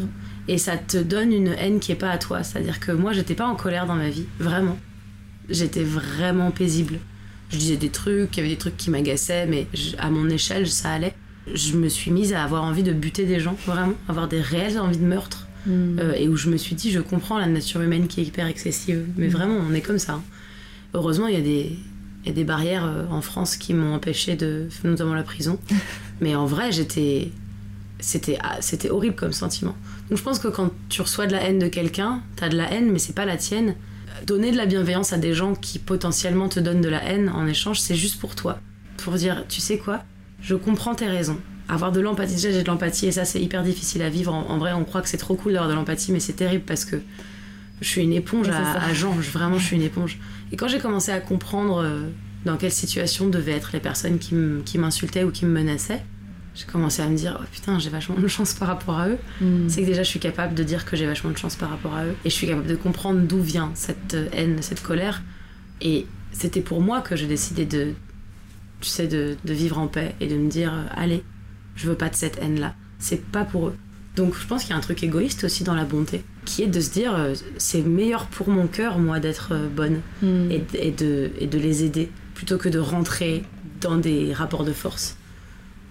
[0.47, 2.43] et ça te donne une haine qui est pas à toi.
[2.43, 4.77] C'est-à-dire que moi j'étais pas en colère dans ma vie, vraiment.
[5.49, 6.99] J'étais vraiment paisible.
[7.49, 10.67] Je disais des trucs, il y avait des trucs qui m'agaçaient, mais à mon échelle
[10.67, 11.13] ça allait.
[11.53, 14.79] Je me suis mise à avoir envie de buter des gens, vraiment, avoir des réelles
[14.79, 15.47] envies de meurtre.
[15.65, 15.99] Hmm.
[15.99, 18.47] Euh, et où je me suis dit, je comprends la nature humaine qui est hyper
[18.47, 20.13] excessive, mais vraiment, on est comme ça.
[20.13, 20.23] Hein.
[20.93, 21.77] Heureusement, il y a des,
[22.23, 25.59] il y a des barrières euh, en France qui m'ont empêché de, notamment la prison.
[26.21, 27.31] Mais en vrai, j'étais,
[27.99, 29.75] c'était, ah, c'était horrible comme sentiment.
[30.09, 32.71] Donc je pense que quand tu reçois de la haine de quelqu'un, t'as de la
[32.71, 33.75] haine, mais c'est pas la tienne.
[34.27, 37.47] Donner de la bienveillance à des gens qui potentiellement te donnent de la haine en
[37.47, 38.59] échange, c'est juste pour toi.
[38.97, 40.03] Pour dire, tu sais quoi,
[40.41, 41.39] je comprends tes raisons.
[41.69, 44.33] Avoir de l'empathie, déjà j'ai de l'empathie et ça c'est hyper difficile à vivre.
[44.33, 46.83] En, vrai, on croit que c'est trop cool d'avoir de l'empathie, mais c'est terrible parce
[46.83, 46.97] que
[47.79, 50.19] je suis une éponge à, à, Jean, vraiment je suis une éponge.
[50.51, 52.09] Et quand j'ai commencé à comprendre euh,
[52.45, 56.03] dans quelle situation devaient être les personnes qui m'insultaient ou qui me menaçaient,
[56.53, 59.17] j'ai commencé à me dire oh putain j'ai vachement de chance par rapport à eux.
[59.39, 59.69] Hmm.
[59.69, 61.95] c'est que déjà je suis capable de dire que j'ai vachement de chance par rapport
[61.95, 62.15] à eux.
[62.25, 65.21] Et je suis capable de comprendre d'où vient cette haine cette colère.
[65.79, 67.93] Et c'était pour moi que j'ai décidé de
[68.81, 71.23] tu sais de, de, vivre en paix et de me dire allez
[71.75, 73.75] je veux pas de cette haine là c'est pas pour eux.
[74.15, 76.67] Donc je pense qu'il y a un truc égoïste aussi dans la bonté, qui est
[76.67, 80.51] de se dire euh, c'est meilleur pour mon cœur, moi, d'être euh, bonne hmm.
[80.51, 83.43] et, de, et de les aider, plutôt que de rentrer
[83.79, 85.17] dans des rapports de force.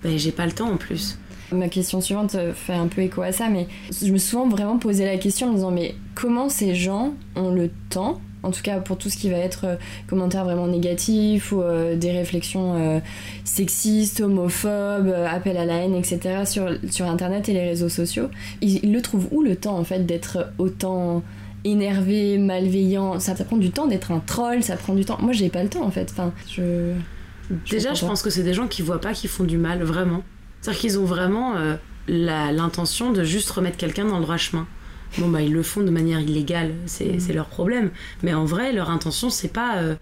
[0.03, 1.19] Ben, j'ai pas le temps en plus.
[1.53, 4.49] Ma question suivante euh, fait un peu écho à ça, mais je me suis souvent
[4.49, 8.50] vraiment posé la question en me disant mais comment ces gens ont le temps en
[8.50, 9.76] tout cas pour tout ce qui va être euh,
[10.07, 13.00] commentaires vraiment négatifs ou euh, des réflexions euh,
[13.44, 16.44] sexistes, homophobes, appel à la haine, etc.
[16.44, 18.29] sur, sur Internet et les réseaux sociaux.
[18.61, 21.22] Ils, le trouvent où le temps en fait d'être autant
[21.64, 23.20] énervé, malveillant?
[23.20, 25.18] Ça, prend du temps d'être un troll, ça prend du temps?
[25.20, 26.09] Moi j'ai pas le temps en fait.
[26.11, 26.92] Enfin, je,
[27.68, 30.22] Déjà je pense que c'est des gens qui voient pas qu'ils font du mal vraiment.
[30.61, 31.55] C'est-à-dire qu'ils ont vraiment
[32.07, 34.66] l'intention de juste remettre quelqu'un dans le droit chemin
[35.18, 37.33] bon bah ils le font de manière illégale, c'est mm.
[37.35, 37.90] leur problème.
[38.23, 39.94] Mais en vrai, leur intention c'est pas, euh,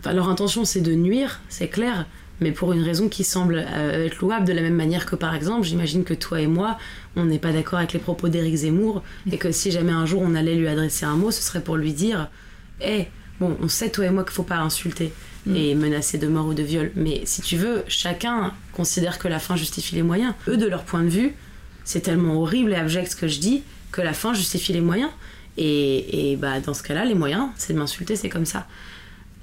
[0.00, 2.06] enfin leur intention c'est de nuire, c'est clair,
[2.40, 5.34] mais pour une raison qui semble euh, être louable de la même manière que par
[5.34, 6.78] exemple, j'imagine que toi et moi,
[7.14, 9.32] on n'est pas d'accord avec les propos d'Éric Zemmour mm.
[9.32, 11.76] et que si jamais un jour on allait lui adresser un mot, ce serait pour
[11.76, 12.28] lui dire,
[12.80, 13.08] hé,
[13.40, 15.12] bon, on sait toi et moi qu'il faut pas insulter
[15.46, 15.56] mm.
[15.56, 19.38] et menacer de mort ou de viol, mais si tu veux, chacun considère que la
[19.38, 20.34] fin justifie les moyens.
[20.48, 21.34] Eux, de leur point de vue,
[21.84, 23.62] c'est tellement horrible et abject ce que je dis
[23.96, 25.10] que la fin justifie les moyens.
[25.56, 28.66] Et, et bah, dans ce cas-là, les moyens, c'est de m'insulter, c'est comme ça.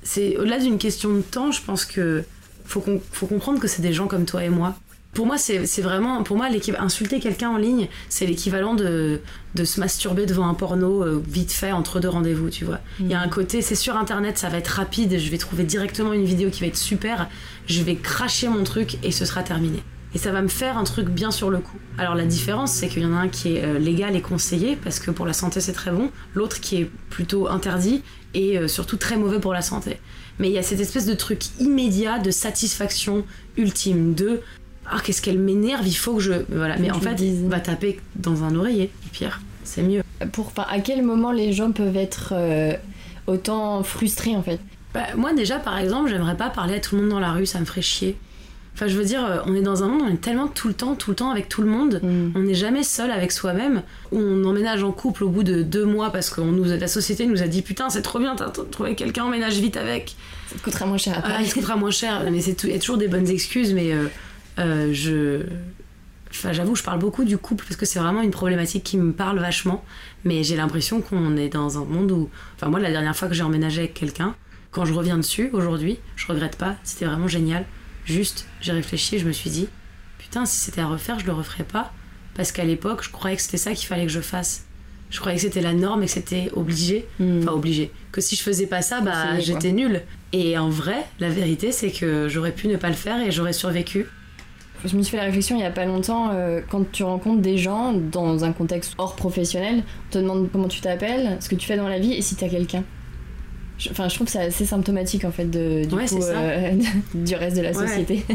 [0.03, 2.23] C'est au-delà d'une question de temps, je pense que
[2.65, 4.75] faut, faut comprendre que c'est des gens comme toi et moi.
[5.13, 6.47] Pour moi, c'est vraiment, pour moi,
[6.79, 9.21] insulter quelqu'un en ligne, c'est l'équivalent de,
[9.53, 12.79] de, se masturber devant un porno euh, vite fait entre deux rendez-vous, tu vois.
[12.99, 13.31] Il y a un mm.
[13.31, 16.61] côté, c'est sur internet, ça va être rapide, je vais trouver directement une vidéo qui
[16.61, 17.29] va être super,
[17.67, 19.83] je vais cracher mon truc et ce sera terminé.
[20.13, 21.77] Et ça va me faire un truc bien sur le coup.
[21.97, 24.75] Alors la différence, c'est qu'il y en a un qui est euh, légal et conseillé,
[24.75, 28.67] parce que pour la santé c'est très bon, l'autre qui est plutôt interdit et euh,
[28.67, 29.97] surtout très mauvais pour la santé.
[30.39, 33.25] Mais il y a cette espèce de truc immédiat de satisfaction
[33.57, 34.41] ultime, de
[34.85, 36.77] ah qu'est-ce qu'elle m'énerve, il faut que je voilà.
[36.77, 40.03] Mais en fait, il va taper dans un oreiller, pire, c'est mieux.
[40.31, 42.73] Pour à quel moment les gens peuvent être euh,
[43.27, 44.59] autant frustrés en fait?
[44.93, 47.45] Bah, Moi déjà par exemple, j'aimerais pas parler à tout le monde dans la rue,
[47.45, 48.17] ça me ferait chier.
[48.75, 50.67] Enfin, je veux dire, euh, on est dans un monde où on est tellement tout
[50.67, 51.99] le temps, tout le temps avec tout le monde.
[52.01, 52.31] Mm.
[52.35, 53.83] On n'est jamais seul avec soi-même.
[54.11, 57.43] On emménage en couple au bout de deux mois parce que nous, la société nous
[57.43, 60.15] a dit putain, c'est trop bien, t'as trouvé quelqu'un, emménage vite avec.
[60.47, 61.33] Ça te coûtera moins cher après.
[61.37, 62.23] Ah, ça coûtera moins cher.
[62.31, 64.07] Mais c'est il y a toujours des bonnes excuses, mais euh,
[64.59, 65.43] euh, je.
[66.31, 69.11] Enfin, j'avoue, je parle beaucoup du couple parce que c'est vraiment une problématique qui me
[69.11, 69.85] parle vachement.
[70.23, 72.29] Mais j'ai l'impression qu'on est dans un monde où.
[72.55, 74.35] Enfin, moi, la dernière fois que j'ai emménagé avec quelqu'un,
[74.71, 76.75] quand je reviens dessus aujourd'hui, je regrette pas.
[76.83, 77.65] C'était vraiment génial.
[78.05, 79.67] Juste, j'ai réfléchi et je me suis dit,
[80.17, 81.91] putain, si c'était à refaire, je le referais pas.
[82.35, 84.65] Parce qu'à l'époque, je croyais que c'était ça qu'il fallait que je fasse.
[85.09, 87.05] Je croyais que c'était la norme et que c'était obligé.
[87.19, 87.41] Hmm.
[87.43, 87.91] Enfin, obligé.
[88.11, 90.01] Que si je faisais pas ça, bah, j'étais nulle.
[90.31, 93.53] Et en vrai, la vérité, c'est que j'aurais pu ne pas le faire et j'aurais
[93.53, 94.07] survécu.
[94.85, 97.41] Je me suis fait la réflexion il y a pas longtemps, euh, quand tu rencontres
[97.41, 101.55] des gens dans un contexte hors professionnel, on te demande comment tu t'appelles, ce que
[101.55, 102.83] tu fais dans la vie et si t'as quelqu'un.
[103.89, 106.71] Enfin, je trouve que c'est assez symptomatique en fait de, du, euh,
[107.13, 108.25] du reste de la société.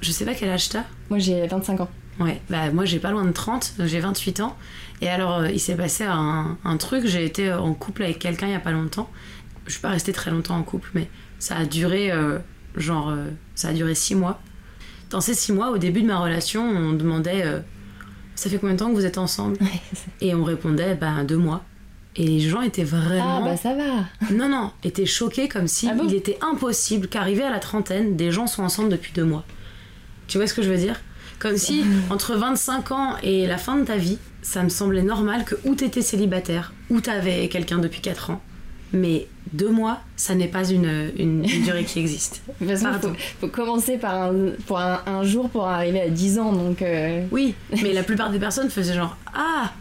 [0.00, 1.90] Je sais pas quel âge t'as Moi j'ai 25 ans.
[2.20, 4.56] Ouais, bah moi j'ai pas loin de 30, j'ai 28 ans.
[5.00, 8.46] Et alors euh, il s'est passé un, un truc, j'ai été en couple avec quelqu'un
[8.46, 9.10] il y a pas longtemps.
[9.66, 12.38] Je suis pas restée très longtemps en couple, mais ça a duré euh,
[12.76, 13.14] genre
[13.54, 14.40] ça a duré 6 mois.
[15.10, 17.44] Dans ces 6 mois, au début de ma relation, on demandait
[18.36, 19.58] ça fait combien de temps que vous êtes ensemble?
[20.20, 21.64] Et on répondait bah 2 mois.
[22.16, 23.38] Et les gens étaient vraiment.
[23.38, 27.42] Ah bah ça va Non, non, étaient choqués comme si ah il était impossible qu'arrivé
[27.42, 29.44] à la trentaine, des gens soient ensemble depuis deux mois.
[30.28, 31.00] Tu vois ce que je veux dire?
[31.40, 35.44] Comme si entre 25 ans et la fin de ta vie, ça me semblait normal
[35.44, 38.40] que ou t'étais célibataire, ou t'avais quelqu'un depuis 4 ans.
[38.92, 42.42] Mais deux mois, ça n'est pas une, une, durée qui existe.
[42.60, 46.80] Il faut, faut, commencer par un, pour un, jour pour arriver à 10 ans, donc...
[46.80, 47.24] Euh.
[47.32, 49.72] Oui, mais la plupart des personnes faisaient genre «Ah,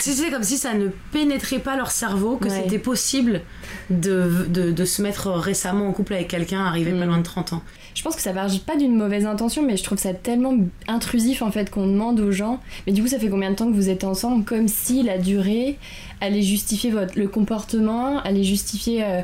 [0.00, 3.42] c'est comme si ça ne pénétrait pas leur cerveau que c'était possible
[3.90, 7.08] de, de, se mettre récemment en couple avec quelqu'un arrivé pas mm.
[7.08, 7.62] loin de 30 ans.
[7.94, 10.54] Je pense que ça part pas d'une mauvaise intention, mais je trouve ça tellement
[10.88, 12.60] intrusif en fait qu'on demande aux gens.
[12.86, 15.18] Mais du coup, ça fait combien de temps que vous êtes ensemble Comme si la
[15.18, 15.78] durée
[16.20, 19.20] allait justifier votre, le comportement, allait justifier euh,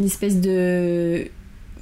[0.00, 1.26] une espèce de.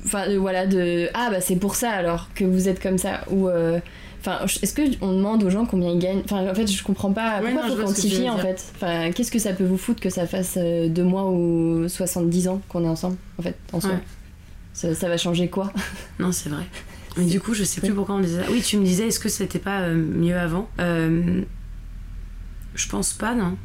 [0.04, 1.08] Enfin, voilà, de.
[1.14, 3.20] Ah, bah c'est pour ça alors que vous êtes comme ça.
[3.30, 3.48] Ou.
[3.48, 3.78] Euh,
[4.24, 7.40] Enfin, est-ce qu'on demande aux gens combien ils gagnent Enfin, en fait, je comprends pas.
[7.40, 10.54] Pourquoi faut quantifier en fait Enfin, qu'est-ce que ça peut vous foutre que ça fasse
[10.58, 13.98] euh, deux mois ou 70 ans qu'on est ensemble en fait en soi
[14.72, 15.72] ça, va changer quoi
[16.18, 16.64] Non, c'est vrai.
[17.16, 18.50] Mais du coup, je sais plus pourquoi on disait ça.
[18.50, 21.42] Oui, tu me disais, est-ce que c'était pas euh, mieux avant euh,
[22.74, 23.56] Je pense pas, non.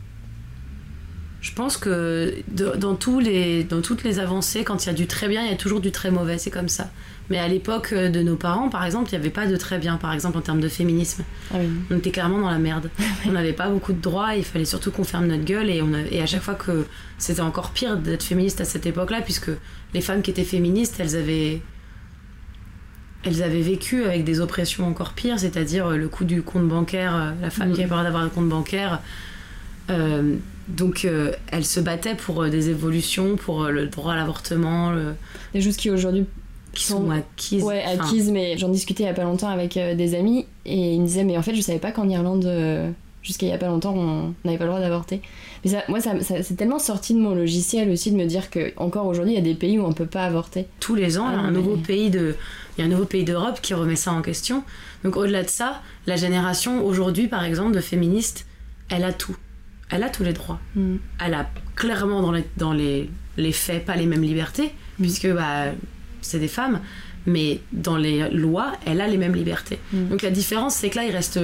[1.40, 5.08] Je pense que dans, tous les, dans toutes les avancées, quand il y a du
[5.08, 6.90] très bien, il y a toujours du très mauvais, c'est comme ça.
[7.30, 9.80] Mais à l'époque euh, de nos parents, par exemple, il n'y avait pas de très
[9.80, 11.24] bien, par exemple, en termes de féminisme.
[11.54, 11.58] Ah
[11.92, 12.90] on était clairement dans la merde.
[13.28, 15.70] on n'avait pas beaucoup de droits, il fallait surtout qu'on ferme notre gueule.
[15.70, 16.86] Et, on et à chaque fois que
[17.18, 19.52] c'était encore pire d'être féministe à cette époque-là, puisque
[19.94, 21.62] les femmes qui étaient féministes, elles avaient.
[23.24, 27.16] Elles avaient vécu avec des oppressions encore pires, c'est-à-dire euh, le coût du compte bancaire,
[27.16, 29.02] euh, la femme qui avait peur d'avoir un compte bancaire.
[30.70, 31.08] donc
[31.52, 34.94] elles se battaient pour des évolutions, pour le droit à l'avortement.
[35.54, 36.26] Des choses qui aujourd'hui
[36.78, 37.64] qui sont acquises.
[37.64, 40.94] Ouais, acquises, mais j'en discutais il y a pas longtemps avec euh, des amis et
[40.94, 42.92] ils me disaient, mais en fait, je savais pas qu'en Irlande, euh,
[43.24, 45.22] jusqu'à il y a pas longtemps, on n'avait pas le droit d'avorter.
[45.66, 48.74] Mais ça, moi, ça, c'est tellement sorti de mon logiciel aussi de me dire que
[48.78, 50.68] encore aujourd'hui, il y a des pays où on peut pas avorter.
[50.80, 52.36] Tous les ans, il y a un ah, nouveau pays de,
[52.78, 54.64] il y a un nouveau pays d'Europe qui remet ça en question.
[55.04, 58.46] Donc au-delà de ça, la génération aujourd'hui, par exemple, de féministes,
[58.90, 59.36] elle a tout.
[59.90, 60.60] Elle a tous les droits.
[60.76, 60.98] Mm.
[61.26, 65.02] Elle a clairement dans les, dans les, les faits pas les mêmes libertés, mm.
[65.02, 65.72] puisque bah,
[66.28, 66.82] c'est des femmes,
[67.26, 69.80] mais dans les lois, elle a les mêmes libertés.
[69.92, 70.10] Mm.
[70.10, 71.40] Donc la différence, c'est que là, il reste,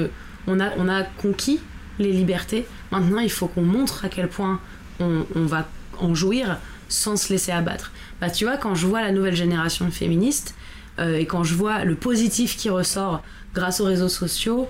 [0.47, 1.59] on a, on a conquis
[1.99, 2.65] les libertés.
[2.91, 4.59] Maintenant, il faut qu'on montre à quel point
[4.99, 5.67] on, va
[5.99, 7.91] en jouir sans se laisser abattre.
[8.21, 10.55] Bah, tu vois, quand je vois la nouvelle génération de féministes
[10.99, 14.69] euh, et quand je vois le positif qui ressort grâce aux réseaux sociaux,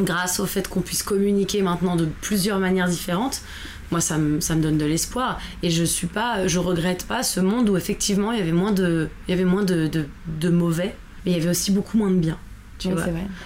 [0.00, 3.42] grâce au fait qu'on puisse communiquer maintenant de plusieurs manières différentes,
[3.90, 7.22] moi ça me, ça me donne de l'espoir et je suis pas je regrette pas
[7.22, 10.48] ce monde où effectivement il y avait moins de il y avait moins de, de,
[10.48, 10.94] mauvais
[11.24, 12.38] mais il y avait aussi beaucoup moins de bien
[12.78, 13.04] Tu vois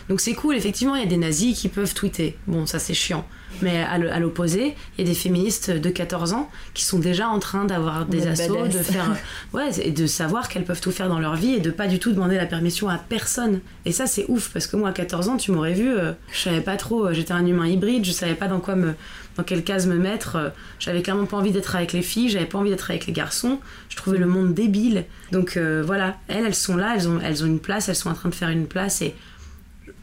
[0.08, 2.36] Donc c'est cool, effectivement, il y a des nazis qui peuvent tweeter.
[2.46, 3.26] Bon, ça c'est chiant.
[3.62, 7.38] Mais à l'opposé, il y a des féministes de 14 ans qui sont déjà en
[7.38, 9.16] train d'avoir des assauts, de faire.
[9.52, 11.98] Ouais, et de savoir qu'elles peuvent tout faire dans leur vie et de pas du
[11.98, 13.60] tout demander la permission à personne.
[13.84, 16.38] Et ça, c'est ouf, parce que moi, à 14 ans, tu m'aurais vu, euh, je
[16.38, 18.94] savais pas trop, euh, j'étais un humain hybride, je savais pas dans quoi me.
[19.36, 20.36] Dans quelle case me mettre.
[20.36, 23.12] Euh, j'avais clairement pas envie d'être avec les filles, j'avais pas envie d'être avec les
[23.12, 23.60] garçons.
[23.88, 25.04] Je trouvais le monde débile.
[25.32, 28.14] Donc voilà, elles, elles sont là, elles ont, elles ont une place, elles sont en
[28.14, 29.14] train de faire une place et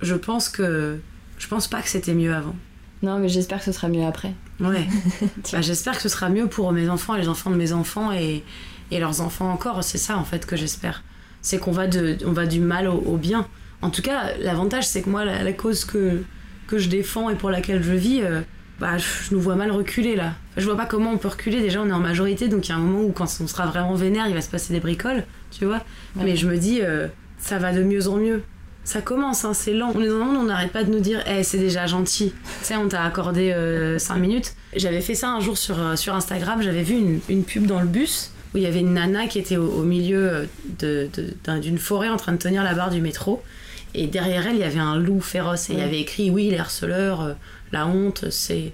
[0.02, 1.00] je pense que.
[1.38, 2.56] Je pense pas que c'était mieux avant.
[3.04, 4.34] Non, mais j'espère que ce sera mieux après.
[4.60, 4.88] Ouais.
[5.52, 8.12] bah, j'espère que ce sera mieux pour mes enfants et les enfants de mes enfants
[8.12, 8.44] et,
[8.90, 9.84] et leurs enfants encore.
[9.84, 11.04] C'est ça, en fait, que j'espère.
[11.44, 13.48] C'est qu'on va, de, on va du mal au, bien.
[13.84, 16.24] En tout cas, l'avantage, c'est que moi, la, cause que,
[16.66, 18.42] que je défends et pour laquelle je vis, euh,
[18.80, 20.34] bah, je, nous vois mal reculer là.
[20.56, 21.62] je vois pas comment on peut reculer.
[21.62, 23.66] Déjà, on est en majorité, donc il y a un moment où, quand on sera
[23.66, 25.82] vraiment vénère, il va se passer des bricoles, tu vois.
[26.16, 27.08] Mais je me dis, euh,
[27.40, 28.44] ça va de mieux en mieux
[28.88, 29.92] ça commence, hein, c'est lent.
[29.96, 31.88] On est dans un monde où on n'arrête pas de nous dire, eh, c'est déjà
[31.88, 32.34] gentil.
[32.60, 33.52] Tu sais, on t'a accordé
[33.98, 34.56] 5 euh, minutes.
[34.78, 37.82] J'avais fait ça un jour sur, euh, sur Instagram, j'avais vu une, une, pub dans
[37.82, 40.48] le bus où il y avait une nana qui était au, milieu
[40.80, 43.44] d'une de, forêt en train de tenir la barre du métro.
[43.94, 45.70] Et derrière elle, il y avait un loup féroce.
[45.70, 47.36] Et il y avait écrit, oui, les harceleurs,
[47.72, 48.74] la honte, c'est.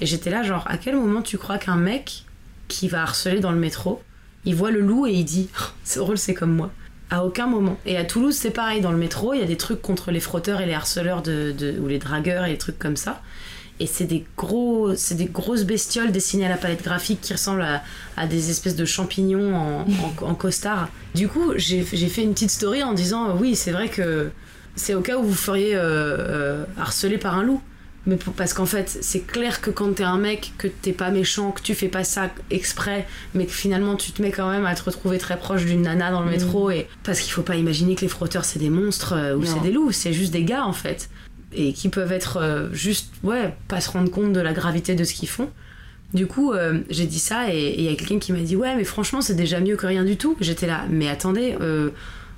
[0.00, 2.24] Et j'étais là, genre, à quel moment tu crois qu'un mec
[2.68, 4.02] qui va harceler dans le métro,
[4.44, 6.70] il voit le loup et il dit, oh, c'est drôle, c'est comme moi.
[7.10, 7.76] À aucun moment.
[7.86, 8.80] Et à Toulouse, c'est pareil.
[8.80, 11.76] Dans le métro, il y a des trucs contre les frotteurs et les harceleurs de,
[11.80, 13.20] ou les dragueurs et les trucs comme ça.
[13.80, 17.66] Et c'est des gros, c'est des grosses bestioles dessinées à la palette graphique qui ressemblent
[18.16, 19.86] à, des espèces de champignons en,
[20.22, 20.88] en, costard.
[21.14, 24.30] Du coup, j'ai fait une petite story en disant oui, c'est vrai que
[24.80, 27.62] c'est au cas où vous feriez euh, euh, harceler par un loup.
[28.06, 31.50] Mais parce qu'en fait, c'est clair que quand t'es un mec, que t'es pas méchant,
[31.50, 34.74] que tu fais pas ça exprès, mais que finalement tu te mets quand même à
[34.74, 36.30] te retrouver très proche d'une nana dans le mm.
[36.30, 39.44] métro, et parce qu'il faut pas imaginer que les frotteurs c'est des monstres euh, ou
[39.44, 41.10] c'est des loups, c'est juste des gars en fait,
[41.52, 45.04] et qui peuvent être euh, juste, ouais, pas se rendre compte de la gravité de
[45.04, 45.50] ce qu'ils font.
[46.14, 48.74] Du coup, euh, j'ai dit ça, et il y a quelqu'un qui m'a dit, ouais,
[48.74, 50.36] mais franchement, c'est déjà mieux que rien du tout.
[50.40, 51.56] J'étais là, mais attendez,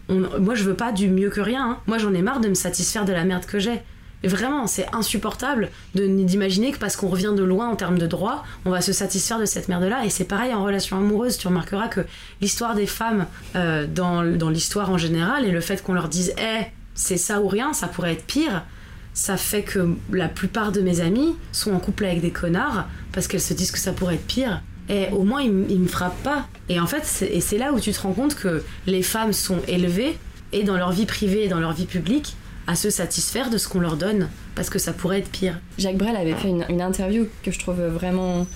[0.08, 1.78] moi je veux pas du mieux que rien, hein.
[1.86, 3.80] moi j'en ai marre de me satisfaire de la merde que j'ai.
[4.24, 8.70] Vraiment, c'est insupportable d'imaginer que parce qu'on revient de loin en termes de droit, on
[8.70, 10.04] va se satisfaire de cette merde-là.
[10.04, 11.38] Et c'est pareil en relation amoureuse.
[11.38, 12.02] Tu remarqueras que
[12.40, 16.62] l'histoire des femmes euh, dans, l'histoire en général et le fait qu'on leur dise Eh,
[16.94, 18.62] c'est ça ou rien, ça pourrait être pire,
[19.14, 23.26] ça fait que la plupart de mes amis sont en couple avec des connards parce
[23.26, 24.62] qu'elles se disent que ça pourrait être pire.
[24.88, 26.47] Et au moins, ils, ils me frappent pas.
[26.68, 30.16] Et en fait, c'est là où tu te rends compte que les femmes sont élevées
[30.53, 33.68] et dans leur vie privée et dans leur vie publique à se satisfaire de ce
[33.68, 35.61] qu'on leur donne, parce que ça pourrait être pire.
[35.79, 38.47] Jacques Brel avait fait une, interview que je trouve vraiment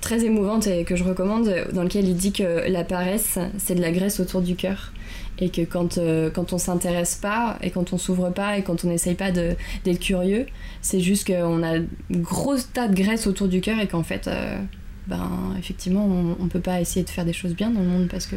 [0.00, 3.80] très émouvante et que je recommande, dans lequel il dit que la paresse, c'est de
[3.80, 4.92] la graisse autour du cœur.
[5.38, 8.84] Et que quand, euh, quand on s'intéresse pas, et quand on s'ouvre pas, et quand
[8.84, 10.46] on n'essaye pas d'être curieux,
[10.82, 14.28] c'est juste qu'on a un gros tas de graisse autour du cœur et qu'en fait,
[14.28, 14.58] euh,
[15.08, 18.08] ben, effectivement, on, ne peut pas essayer de faire des choses bien dans le monde
[18.08, 18.36] parce que.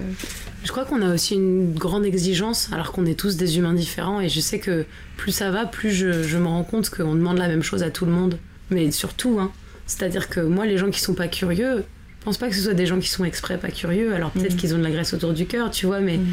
[0.64, 4.20] Je crois qu'on a aussi une grande exigence alors qu'on est tous des humains différents
[4.20, 7.48] et je sais que plus ça va, plus je, me rends compte qu'on demande la
[7.48, 8.40] même chose à tout le monde.
[8.72, 9.52] Mais surtout, hein.
[9.86, 11.86] C'est-à-dire que moi, les gens qui sont pas curieux,
[12.20, 14.16] je pense pas que ce soit des gens qui sont exprès pas curieux.
[14.16, 14.58] Alors peut-être mm.
[14.58, 16.18] qu'ils ont de la graisse autour du cœur, tu vois, mais.
[16.18, 16.26] Mm.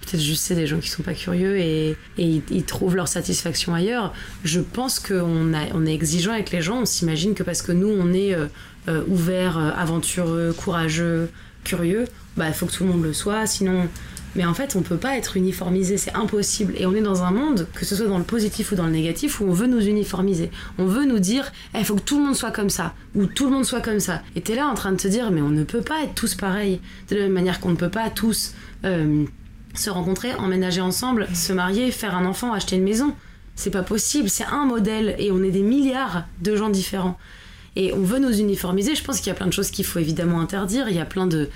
[0.00, 3.74] Peut-être juste c'est des gens qui sont pas curieux et, et ils, trouvent leur satisfaction
[3.74, 4.14] ailleurs.
[4.42, 6.80] Je pense qu'on on est exigeant avec les gens.
[6.80, 8.46] On s'imagine que parce que nous on est euh,
[8.88, 11.30] euh, ouvert, euh, aventureux, courageux,
[11.64, 13.88] curieux, bah il faut que tout le monde le soit, sinon.
[14.34, 16.74] Mais en fait, on peut pas être uniformisé, c'est impossible.
[16.76, 18.92] Et on est dans un monde, que ce soit dans le positif ou dans le
[18.92, 20.50] négatif, où on veut nous uniformiser.
[20.78, 23.26] On veut nous dire, il eh, faut que tout le monde soit comme ça, ou
[23.26, 24.22] tout le monde soit comme ça.
[24.36, 26.34] Et t'es là en train de te dire, mais on ne peut pas être tous
[26.34, 26.80] pareils.
[27.08, 29.24] De la même manière qu'on ne peut pas tous euh,
[29.74, 33.14] se rencontrer, emménager ensemble, se marier, faire un enfant, acheter une maison.
[33.56, 37.18] C'est pas possible, c'est un modèle et on est des milliards de gens différents.
[37.78, 38.94] Et on veut nous uniformiser.
[38.94, 40.88] Je pense qu'il y a plein de choses qu'il faut évidemment interdire.
[40.90, 41.48] Il y a plein de.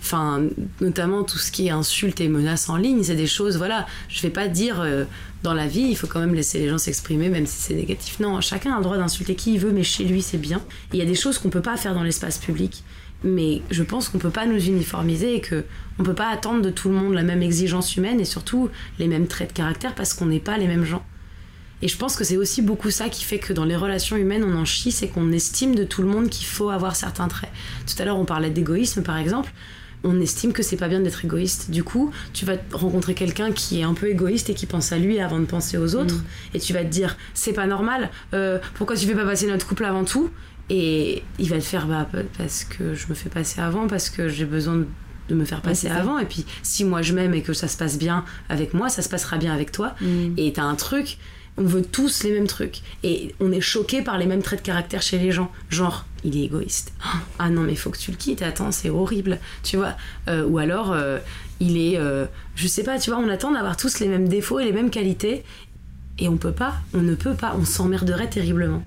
[0.00, 0.42] Enfin,
[0.80, 4.20] notamment tout ce qui est insultes et menaces en ligne, c'est des choses, voilà, je
[4.20, 5.04] vais pas dire euh,
[5.42, 8.20] dans la vie, il faut quand même laisser les gens s'exprimer, même si c'est négatif.
[8.20, 10.60] Non, chacun a le droit d'insulter qui il veut, mais chez lui, c'est bien.
[10.92, 12.84] Il y a des choses qu'on peut pas faire dans l'espace public
[13.24, 15.64] mais je pense qu'on peut pas nous uniformiser et que
[15.98, 19.08] on peut pas attendre de tout le monde la même exigence humaine et surtout les
[19.08, 21.02] mêmes traits de caractère parce qu'on n'est pas les mêmes gens.
[21.82, 24.44] Et je pense que c'est aussi beaucoup ça qui fait que dans les relations humaines,
[24.44, 27.50] on en chie, c'est qu'on estime de tout le monde qu'il faut avoir certains traits.
[27.86, 29.52] Tout à l'heure, on parlait d'égoïsme, par exemple.
[30.02, 31.70] On estime que c'est pas bien d'être égoïste.
[31.70, 34.98] Du coup, tu vas rencontrer quelqu'un qui est un peu égoïste et qui pense à
[34.98, 36.16] lui avant de penser aux autres.
[36.16, 36.24] Mm.
[36.54, 39.66] Et tu vas te dire, c'est pas normal, euh, pourquoi tu fais pas passer notre
[39.66, 40.30] couple avant tout?
[40.70, 44.28] Et il va te faire, bah, parce que je me fais passer avant, parce que
[44.28, 44.84] j'ai besoin
[45.28, 46.18] de me faire passer avant.
[46.18, 49.02] Et puis, si moi je m'aime et que ça se passe bien avec moi, ça
[49.02, 49.94] se passera bien avec toi.
[50.00, 50.34] Mm.
[50.36, 51.18] Et t'as un truc,
[51.56, 52.80] on veut tous les mêmes trucs.
[53.02, 55.52] Et on est choqué par les mêmes traits de caractère chez les gens.
[55.70, 56.92] Genre, il est égoïste.
[57.38, 58.42] Ah non, mais faut que tu le quittes.
[58.42, 59.38] Attends, c'est horrible.
[59.62, 59.96] Tu vois
[60.28, 61.18] euh, Ou alors, euh,
[61.60, 61.98] il est.
[61.98, 64.72] Euh, je sais pas, tu vois, on attend d'avoir tous les mêmes défauts et les
[64.72, 65.44] mêmes qualités.
[66.18, 66.76] Et on peut pas.
[66.92, 67.56] On ne peut pas.
[67.58, 68.84] On s'emmerderait terriblement.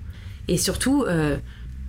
[0.48, 1.04] Et surtout,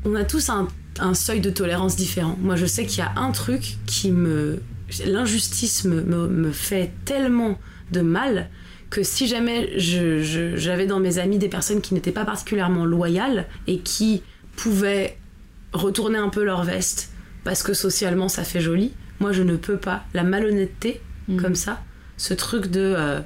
[0.04, 2.38] on a tous un seuil de tolérance différent.
[2.42, 4.62] Moi, je sais qu'il y a un truc qui me.
[5.06, 7.58] L'injustice me, fait tellement
[7.92, 8.50] de mal
[8.90, 13.80] que si jamais j'avais dans mes amis des personnes qui n'étaient pas particulièrement loyales et
[13.80, 14.24] qui
[14.56, 15.18] pouvaient
[15.74, 17.12] retourner un peu leur veste
[17.44, 20.04] parce que socialement ça fait joli, moi je ne peux pas.
[20.14, 21.42] La malhonnêteté, mm.
[21.42, 21.82] comme ça,
[22.18, 23.20] ce truc de euh,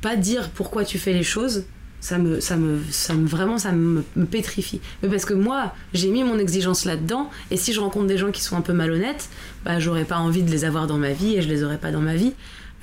[0.00, 1.64] pas dire pourquoi tu fais les choses,
[2.00, 4.80] ça me, ça me, ça me vraiment, ça me, pétrifie.
[5.02, 8.30] Mais parce que moi, j'ai mis mon exigence là-dedans, et si je rencontre des gens
[8.30, 9.28] qui sont un peu malhonnêtes,
[9.64, 11.90] bah, j'aurais pas envie de les avoir dans ma vie, et je les aurais pas
[11.90, 12.34] dans ma vie.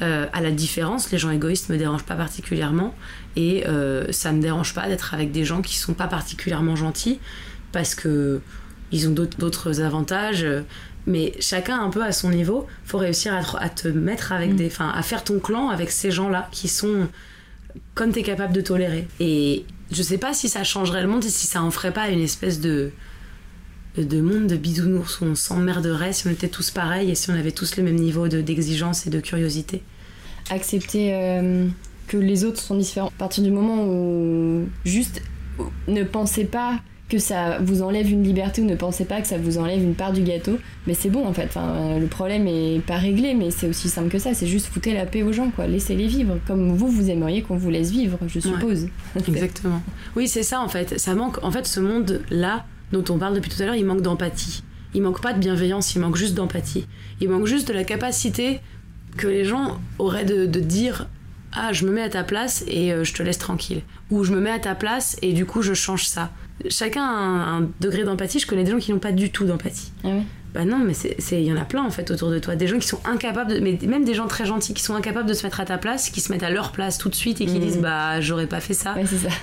[0.04, 2.94] Euh, à la différence, les gens égoïstes me dérangent pas particulièrement,
[3.38, 7.20] et euh, ça me dérange pas d'être avec des gens qui sont pas particulièrement gentils,
[7.72, 8.42] parce que
[8.92, 10.46] ils ont d'autres avantages.
[11.06, 14.56] Mais chacun un peu à son niveau, faut réussir à, te mettre avec mm.
[14.56, 17.08] des, enfin, à faire ton clan avec ces gens-là qui sont
[17.96, 19.08] comme tu es capable de tolérer.
[19.20, 22.10] Et je sais pas si ça changerait le monde et si ça en ferait pas
[22.10, 22.92] une espèce de,
[23.98, 27.34] de monde de bisounours où on s'emmerderait si on était tous pareils et si on
[27.34, 29.84] avait tous le même niveau d'exigence et de curiosité.
[30.50, 31.68] Accepter euh,
[32.08, 33.08] que les autres sont différents.
[33.08, 35.22] À partir du moment où juste
[35.88, 36.80] ne pensez pas
[37.10, 39.94] que ça vous enlève une liberté ou ne pensez pas que ça vous enlève une
[39.94, 41.46] part du gâteau, mais c'est bon en fait.
[41.46, 44.34] Enfin, le problème est pas réglé, mais c'est aussi simple que ça.
[44.34, 45.68] C'est juste foutre la paix aux gens, quoi.
[45.68, 48.88] Laissez-les vivre comme vous, vous aimeriez qu'on vous laisse vivre, je suppose.
[49.28, 49.82] exactement.
[50.16, 51.00] Oui, c'est ça en fait.
[51.00, 51.44] Ça manque.
[51.44, 54.64] En fait, ce monde-là dont on parle depuis tout à l'heure, il manque d'empathie.
[54.96, 56.88] Il manque pas de bienveillance, il manque juste d'empathie.
[57.20, 58.60] Il manque juste de la capacité
[59.18, 61.08] que les gens auraient de, de dire
[61.52, 64.34] ah je me mets à ta place et euh, je te laisse tranquille ou je
[64.34, 66.32] me mets à ta place et du coup je change ça
[66.70, 68.40] chacun a un, degré d'empathie.
[68.40, 69.92] Je connais des gens qui n'ont pas du tout d'empathie.
[70.04, 70.94] Ah oui bah non, mais
[71.32, 72.56] il y en a plein en fait autour de toi.
[72.56, 75.28] Des gens qui sont incapables, de, mais même des gens très gentils qui sont incapables
[75.28, 77.42] de se mettre à ta place, qui se mettent à leur place tout de suite
[77.42, 77.60] et qui mmh.
[77.60, 78.94] disent bah j'aurais pas fait ça.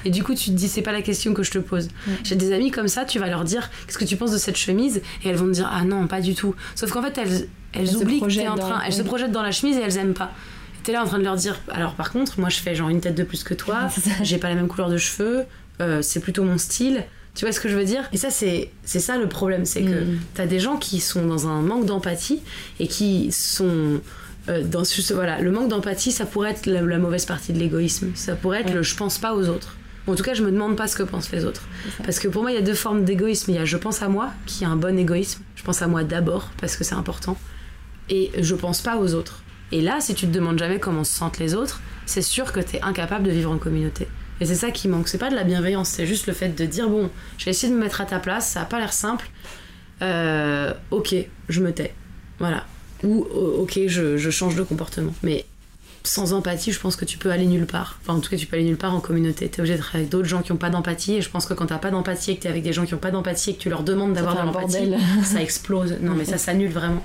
[0.05, 1.89] Et du coup tu te dis c'est pas la question que je te pose.
[2.23, 4.57] J'ai des amis comme ça, tu vas leur dire qu'est-ce que tu penses de cette
[4.57, 5.03] chemise?
[5.25, 6.55] Et elles vont te dire ah non pas du tout.
[6.77, 9.53] Sauf qu'en fait elles, elles, oublient que t'es en train, elles se projettent dans la
[9.53, 10.33] chemise et elles aiment pas.
[10.83, 13.03] T'es là en train de leur dire alors par contre moi je fais genre une
[13.03, 13.89] tête de plus que toi,
[14.23, 15.45] j'ai pas la même couleur de cheveux,
[15.81, 17.05] euh, c'est plutôt mon style.
[17.35, 18.09] Tu vois ce que je veux dire?
[18.12, 19.64] Et ça, c'est ça le problème.
[19.64, 20.18] C'est que mm.
[20.35, 22.41] tu as des gens qui sont dans un manque d'empathie
[22.79, 24.01] et qui sont.
[24.49, 28.11] Euh, dans ce, voilà, le manque d'empathie, ça pourrait être la, mauvaise partie de l'égoïsme.
[28.14, 29.77] Ça pourrait être le je pense pas aux autres.
[30.07, 31.62] En tout cas, je me demande pas ce que pensent les autres.
[32.05, 33.53] Parce que pour moi, il y a deux formes d'égoïsme.
[33.53, 35.43] Il y a je pense à moi, qui est un bon égoïsme.
[35.55, 37.37] Je pense à moi d'abord, parce que c'est important.
[38.11, 39.43] Et je pense pas aux autres.
[39.73, 42.61] Et là, si tu te demandes jamais comment se sentent les autres, c'est sûr que
[42.61, 44.09] tu es incapable de vivre en communauté.
[44.41, 45.09] Et c'est ça qui manque.
[45.09, 47.73] C'est pas de la bienveillance, c'est juste le fait de dire bon, je vais essayer
[47.73, 49.31] de me mettre à ta place, ça a pas l'air simple.
[50.03, 51.15] Euh, ok,
[51.49, 51.95] je me tais.
[52.39, 52.67] Voilà.
[53.05, 55.15] Ou ok, je, je, change de comportement.
[55.23, 55.47] Mais
[56.03, 57.99] sans empathie, je pense que tu peux aller nulle part.
[58.03, 59.49] Enfin, en tout cas, tu peux aller nulle part en communauté.
[59.49, 61.17] Tu es obligé d'être avec d'autres gens qui n'ont pas d'empathie.
[61.17, 62.87] Et je pense que quand t'as pas d'empathie et que tu es avec des gens
[62.87, 64.93] qui n'ont pas d'empathie et que tu leur demandes d'avoir de l'empathie,
[65.25, 65.97] ça explose.
[66.01, 67.03] Non, mais ça s'annule vraiment.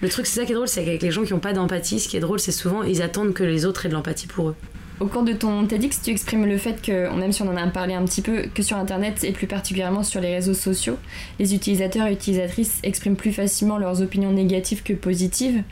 [0.00, 2.00] Le truc, c'est ça qui est drôle, c'est qu'avec les gens qui n'ont pas d'empathie,
[2.00, 4.50] ce qui est drôle, c'est souvent ils attendent que les autres aient de l'empathie pour
[4.50, 4.56] eux.
[5.02, 7.66] Au cours de ton TEDx, tu exprimes le fait que, même si on en a
[7.66, 10.96] parlé un petit peu, que sur Internet et plus particulièrement sur les réseaux sociaux,
[11.40, 15.64] les utilisateurs et utilisatrices expriment plus facilement leurs opinions négatives que positives.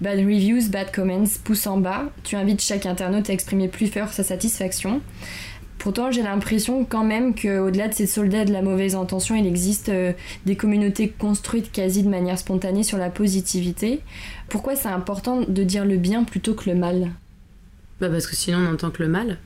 [0.00, 2.04] Bad reviews, bad comments, pouce en bas.
[2.24, 5.02] Tu invites chaque internaute à exprimer plus fort sa satisfaction.
[5.76, 9.90] Pourtant, j'ai l'impression quand même qu'au-delà de ces soldats de la mauvaise intention, il existe
[9.90, 10.14] euh,
[10.46, 14.00] des communautés construites quasi de manière spontanée sur la positivité.
[14.48, 17.10] Pourquoi c'est important de dire le bien plutôt que le mal?
[18.00, 19.38] Bah parce que sinon on entend que le mal.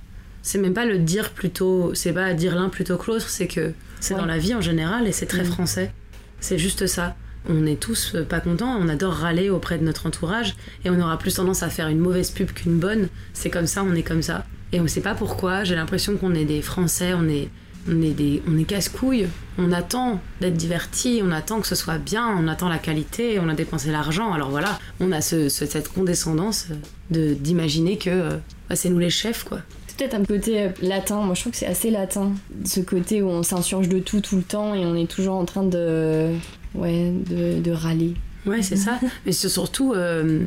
[0.42, 3.72] C'est même pas le dire plutôt, c'est pas dire l'un plutôt que l'autre, c'est que
[4.00, 5.53] c'est dans la vie en général et c'est très mm.
[5.53, 5.92] français.
[6.40, 7.16] C'est juste ça.
[7.48, 11.18] On est tous pas contents, on adore râler auprès de notre entourage et on aura
[11.18, 13.09] plus tendance à faire une mauvaise pub qu'une bonne.
[13.32, 14.44] C'est comme ça, on est comme ça.
[14.72, 17.48] Et on sait pas pourquoi, j'ai l'impression qu'on est des Français, on est
[17.89, 19.28] on est, des, on est casse-couilles,
[19.59, 23.49] on attend d'être diverti, on attend que ce soit bien, on attend la qualité, on
[23.49, 24.33] a dépensé l'argent.
[24.33, 26.68] Alors voilà, on a cette condescendance
[27.11, 28.37] de, d'imaginer que euh,
[28.68, 29.59] bah, c'est nous les chefs, quoi.
[29.87, 32.33] C'est peut-être un côté euh, latin, moi je trouve que c'est assez latin,
[32.64, 35.45] ce côté où on s'insurge de tout tout le temps et on est toujours en
[35.45, 36.33] train de,
[36.74, 38.14] ouais, de, râler.
[38.47, 38.99] Ouais, c'est ça.
[39.26, 40.45] Mais c'est surtout, euh,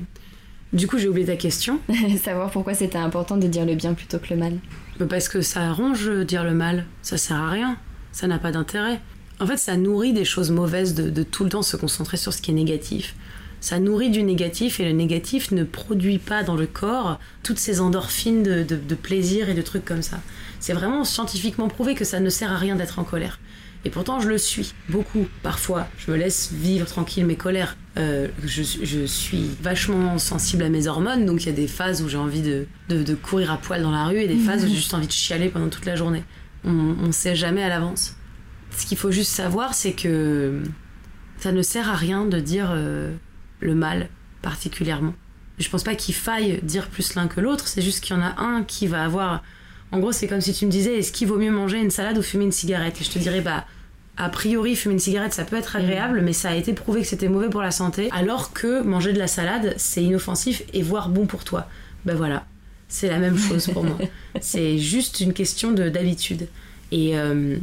[0.73, 1.79] du coup j'ai oublié ta question.
[2.23, 4.53] Savoir pourquoi c'était important de dire le bien plutôt que le mal.
[5.09, 6.85] Parce que ça arrange dire le mal.
[7.01, 7.77] Ça sert à rien.
[8.11, 9.01] Ça n'a pas d'intérêt.
[9.39, 12.41] En fait, ça nourrit des choses mauvaises de, tout le temps se concentrer sur ce
[12.41, 13.15] qui est négatif.
[13.59, 17.81] Ça nourrit du négatif et le négatif ne produit pas dans le corps toutes ces
[17.81, 20.19] endorphines de, de plaisir et de trucs comme ça.
[20.59, 23.39] C'est vraiment scientifiquement prouvé que ça ne sert à rien d'être en colère.
[23.85, 25.27] Et pourtant, je le suis beaucoup.
[25.43, 27.77] Parfois, je me laisse vivre tranquille mes colères.
[27.97, 32.09] Euh, je, suis vachement sensible à mes hormones, donc il y a des phases où
[32.09, 34.75] j'ai envie de, de, courir à poil dans la rue et des phases où j'ai
[34.75, 36.23] juste envie de chialer pendant toute la journée.
[36.65, 38.15] On ne sait jamais à l'avance.
[38.75, 40.63] Ce qu'il faut juste savoir, c'est que
[41.37, 43.13] ça ne sert à rien de dire euh,
[43.59, 44.09] le mal
[44.41, 45.13] particulièrement.
[45.59, 48.23] Je pense pas qu'il faille dire plus l'un que l'autre, c'est juste qu'il y en
[48.23, 49.43] a un qui va avoir.
[49.91, 52.17] En gros, c'est comme si tu me disais est-ce qu'il vaut mieux manger une salade
[52.17, 52.99] ou fumer une cigarette?
[52.99, 53.65] Et je te dirais bah
[54.17, 57.07] a priori, fumer une cigarette, ça peut être agréable, mais ça a été prouvé que
[57.07, 61.09] c'était mauvais pour la santé, alors que manger de la salade, c'est inoffensif et voire
[61.09, 61.67] bon pour toi.
[62.05, 62.45] Ben voilà,
[62.87, 63.97] c'est la même chose pour moi.
[64.41, 66.47] C'est juste une question d'habitude.
[66.91, 67.57] Et euh,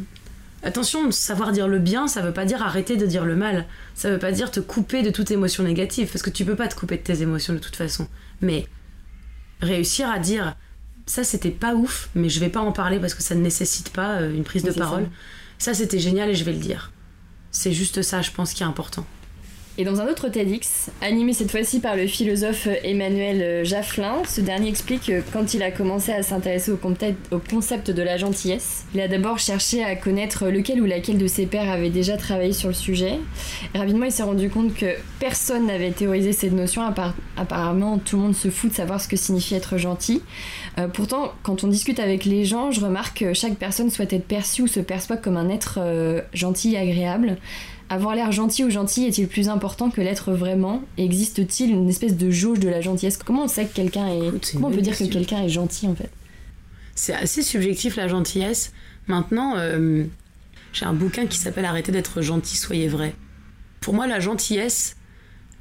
[0.63, 3.65] attention, savoir dire le bien, ça veut pas dire arrêter de dire le mal.
[3.95, 6.67] Ça veut pas dire te couper de toute émotion négative, parce que tu peux pas
[6.67, 8.07] te couper de tes émotions de toute façon.
[8.41, 8.67] Mais
[9.61, 10.55] réussir à dire
[11.05, 13.91] ça c'était pas ouf, mais je vais pas en parler parce que ça ne nécessite
[13.91, 15.03] pas euh, une prise de parole.
[15.03, 15.09] Ça,
[15.71, 16.91] c'était génial et je vais le dire.
[17.51, 19.05] C'est juste ça, je pense, qui est important.
[19.79, 24.69] Et dans un autre TEDx, animé cette fois-ci par le philosophe Emmanuel Jafflin, ce dernier
[24.69, 29.07] explique que quand il a commencé à s'intéresser au, concept de la gentillesse, il a
[29.07, 32.75] d'abord cherché à connaître lequel ou laquelle de ses pairs avait déjà travaillé sur le
[32.75, 33.17] sujet.
[33.73, 36.83] rapidement, il s'est rendu compte que personne n'avait théorisé cette notion,
[37.35, 40.21] apparemment tout le monde se fout de savoir ce que signifie être gentil.
[40.77, 44.27] Euh, pourtant, quand on discute avec les gens, je remarque que chaque personne souhaite être
[44.27, 47.37] perçue ou se perçoit comme un être euh, gentil et agréable.
[47.89, 50.81] Avoir l'air gentil ou gentil est-il plus important que l'être vraiment?
[50.97, 53.17] Existe-t-il une espèce de jauge de la gentillesse?
[53.17, 54.53] Comment on sait que quelqu'un est.
[54.53, 56.09] Comment on peut dire que quelqu'un est gentil en fait?
[56.95, 58.71] C'est assez subjectif la gentillesse.
[59.07, 60.05] Maintenant, euh,
[60.71, 63.13] j'ai un bouquin qui s'appelle Arrêtez d'être gentil, soyez vrai.
[63.81, 64.95] Pour moi, la gentillesse,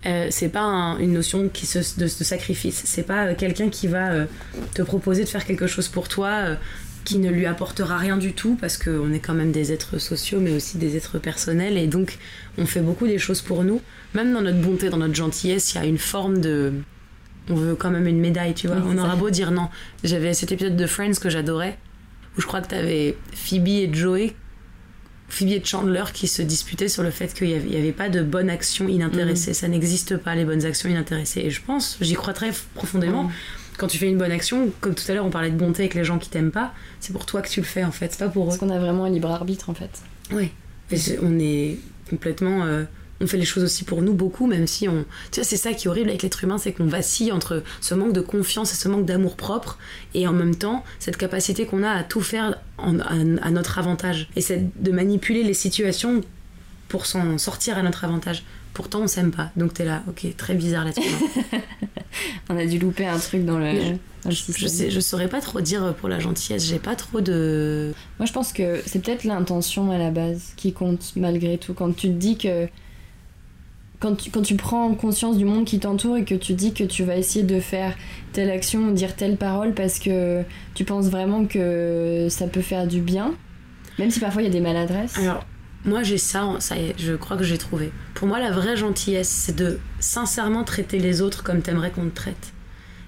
[0.07, 0.63] euh, c'est pas
[1.01, 2.83] une notion qui se, de, de sacrifice.
[2.85, 4.27] C'est pas euh, quelqu'un qui va
[4.75, 6.57] te proposer de faire quelque chose pour toi
[7.05, 10.41] qui ne lui apportera rien du tout parce qu'on est quand même des êtres sociaux
[10.41, 12.19] mais aussi des êtres personnels et donc
[12.59, 13.81] on fait beaucoup des choses pour nous.
[14.15, 16.73] Même dans notre bonté, dans notre gentillesse, il y a une forme de...
[17.49, 18.77] On veut quand même une médaille, tu vois.
[18.87, 19.69] on aura beau dire non.
[20.05, 21.79] J'avais cet épisode de Friends que j'adorais
[22.37, 24.35] où je crois que tu avais Phoebe et Joey
[25.29, 28.51] Phoebe et Chandler qui se disputaient sur le fait qu'il n'y avait, pas de bonnes
[28.51, 29.53] actions inintéressées.
[29.53, 29.55] Mm.
[29.55, 31.41] Ça n'existe pas, les bonnes actions inintéressées.
[31.41, 33.25] Et je pense, j'y crois très profondément.
[33.25, 33.33] Mm
[33.83, 35.95] quand tu fais une bonne action, comme tout à l'heure on parlait de bonté avec
[35.95, 38.25] les gens qui t'aiment pas, c'est pour toi que tu le fais en fait, c'est
[38.25, 38.47] pas pour eux.
[38.47, 39.91] Parce qu'on a vraiment un libre arbitre en fait.
[40.31, 40.53] Oui,
[41.21, 41.79] on est
[42.09, 42.65] complètement.
[42.65, 42.85] Euh,
[43.21, 45.05] on fait les choses aussi pour nous beaucoup, même si on.
[45.33, 47.97] Tu vois, c'est ça qui est horrible avec l'être humain, c'est qu'on vacille entre ce
[47.97, 49.79] manque de confiance et ce manque d'amour propre,
[50.15, 54.29] et en même temps, cette capacité qu'on a à tout faire à, notre avantage.
[54.37, 56.21] Et c'est de manipuler les situations
[56.89, 58.45] pour s'en sortir à notre avantage.
[58.75, 59.51] Pourtant, on s'aime pas.
[59.57, 61.09] Donc t'es là, ok, très bizarre là-dessus.
[62.49, 63.97] on a dû louper un truc dans le,
[64.29, 66.65] je, sais, je saurais pas trop dire pour la gentillesse.
[66.67, 67.93] J'ai pas trop de.
[68.19, 71.75] Moi, je pense que c'est peut-être l'intention à la base qui compte malgré tout.
[71.75, 72.69] Quand tu te dis que.
[73.99, 76.83] Quand tu, quand tu prends conscience du monde qui t'entoure et que tu dis que
[76.83, 77.97] tu vas essayer de faire
[78.33, 80.43] telle action ou dire telle parole parce que
[80.75, 83.33] tu penses vraiment que ça peut faire du bien,
[84.01, 85.17] même si parfois il y a des maladresses.
[85.19, 85.45] Alors,
[85.85, 87.93] moi, j'ai ça, ça y est, je crois que j'ai trouvé.
[88.15, 92.15] Pour moi, la vraie gentillesse, c'est de sincèrement traiter les autres comme t'aimerais qu'on te
[92.15, 92.53] traite.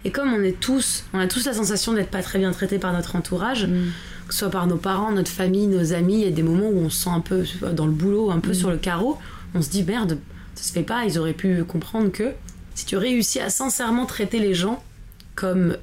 [0.04, 2.78] Et comme on est tous, on a tous la sensation d'être pas très bien traités
[2.78, 3.92] par notre entourage, mm.
[4.26, 6.68] que ce soit par nos parents, notre famille, nos amis, il y a des moments
[6.68, 8.54] où on se sent un peu dans le boulot, un peu mm.
[8.54, 9.18] sur le carreau,
[9.54, 10.18] on se dit merde,
[10.54, 12.32] ça se fait pas, ils auraient pu comprendre que
[12.74, 14.82] si tu réussis à sincèrement traiter les gens
[15.36, 15.76] comme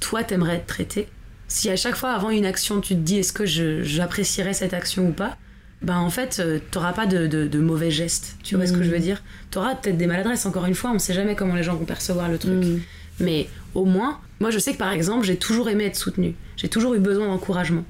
[0.00, 1.08] toi t'aimerais être traité,
[1.46, 5.08] si à chaque fois avant une action tu te dis est-ce que j'apprécierais cette action
[5.08, 5.36] ou pas,
[5.82, 8.36] ben en fait, euh, t'auras pas de, de, mauvais gestes.
[8.42, 9.02] Tu vois ce que je veux mm.
[9.02, 9.22] dire?
[9.50, 12.28] T'auras peut-être des maladresses, encore une fois, on sait jamais comment les gens vont percevoir
[12.28, 12.64] le truc.
[12.64, 12.80] Mm.
[13.20, 16.34] Mais au moins, moi je sais que par exemple, j'ai toujours aimé être soutenue.
[16.56, 17.84] J'ai toujours eu besoin d'encouragement.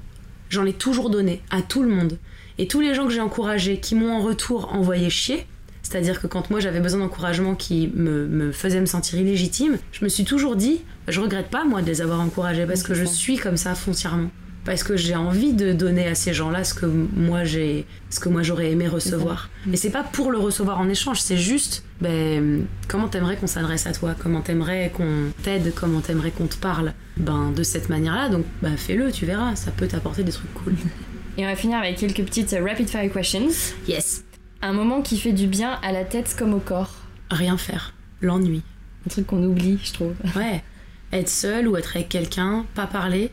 [0.49, 2.17] J'en ai toujours donné à tout le monde.
[2.57, 5.45] Et tous les gens que j'ai encouragés, qui m'ont en retour envoyé chier,
[5.83, 10.03] c'est-à-dire que quand moi j'avais besoin d'encouragement qui me, me, faisait me sentir illégitime, je
[10.03, 13.05] me suis toujours dit, je regrette pas moi de les avoir encouragés parce que je
[13.05, 14.29] suis comme ça foncièrement
[14.67, 18.27] parce que j'ai envie de donner à ces gens-là ce que moi j'ai ce que
[18.27, 19.49] moi j'aurais aimé recevoir.
[19.65, 23.87] Mais c'est pas pour le recevoir en échange c'est juste ben comment t'aimerais qu'on s'adresse
[23.87, 24.13] à toi?
[24.21, 25.73] Comment t'aimerais qu'on t'aide?
[25.73, 26.91] Comment t'aimerais qu'on te parle?
[27.15, 30.75] Ben de cette manière-là donc ben, fais-le tu verras ça peut t'apporter des trucs cool.
[31.37, 33.47] Et on va finir avec quelques petites rapid fire questions.
[33.87, 34.25] Yes.
[34.61, 36.93] Un moment qui fait du bien à la tête comme au corps.
[37.31, 37.93] Rien faire.
[38.19, 38.63] L'ennui.
[39.05, 40.15] Un truc qu'on oublie je trouve.
[40.35, 40.61] Ouais.
[41.13, 43.31] Être seul ou être avec quelqu'un pas parler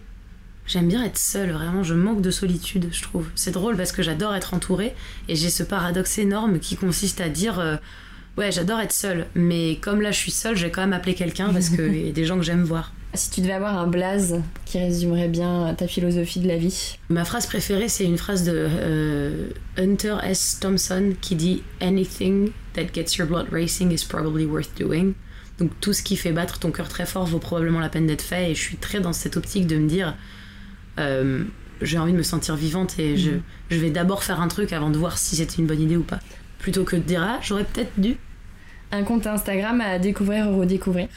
[0.66, 3.26] J'aime bien être seule, vraiment, je manque de solitude, je trouve.
[3.34, 4.94] C'est drôle parce que j'adore être entourée
[5.28, 7.76] et j'ai ce paradoxe énorme qui consiste à dire euh,
[8.36, 11.14] Ouais, j'adore être seule, mais comme là je suis seule, je vais quand même appeler
[11.14, 12.92] quelqu'un parce qu'il y a des gens que j'aime voir.
[13.12, 17.24] Si tu devais avoir un blaze qui résumerait bien ta philosophie de la vie Ma
[17.24, 20.58] phrase préférée, c'est une phrase de euh, Hunter S.
[20.60, 25.12] Thompson qui dit Anything that gets your blood racing is probably worth doing.
[25.58, 28.22] Donc tout ce qui fait battre ton cœur très fort vaut probablement la peine d'être
[28.22, 28.50] fait.
[28.50, 30.16] Et je suis très dans cette optique de me dire
[30.98, 31.44] euh,
[31.82, 33.32] j'ai envie de me sentir vivante et je,
[33.70, 36.02] je vais d'abord faire un truc avant de voir si c'était une bonne idée ou
[36.02, 36.20] pas.
[36.58, 38.16] Plutôt que de dire ah, j'aurais peut-être dû.
[38.92, 41.08] Un compte Instagram à découvrir ou redécouvrir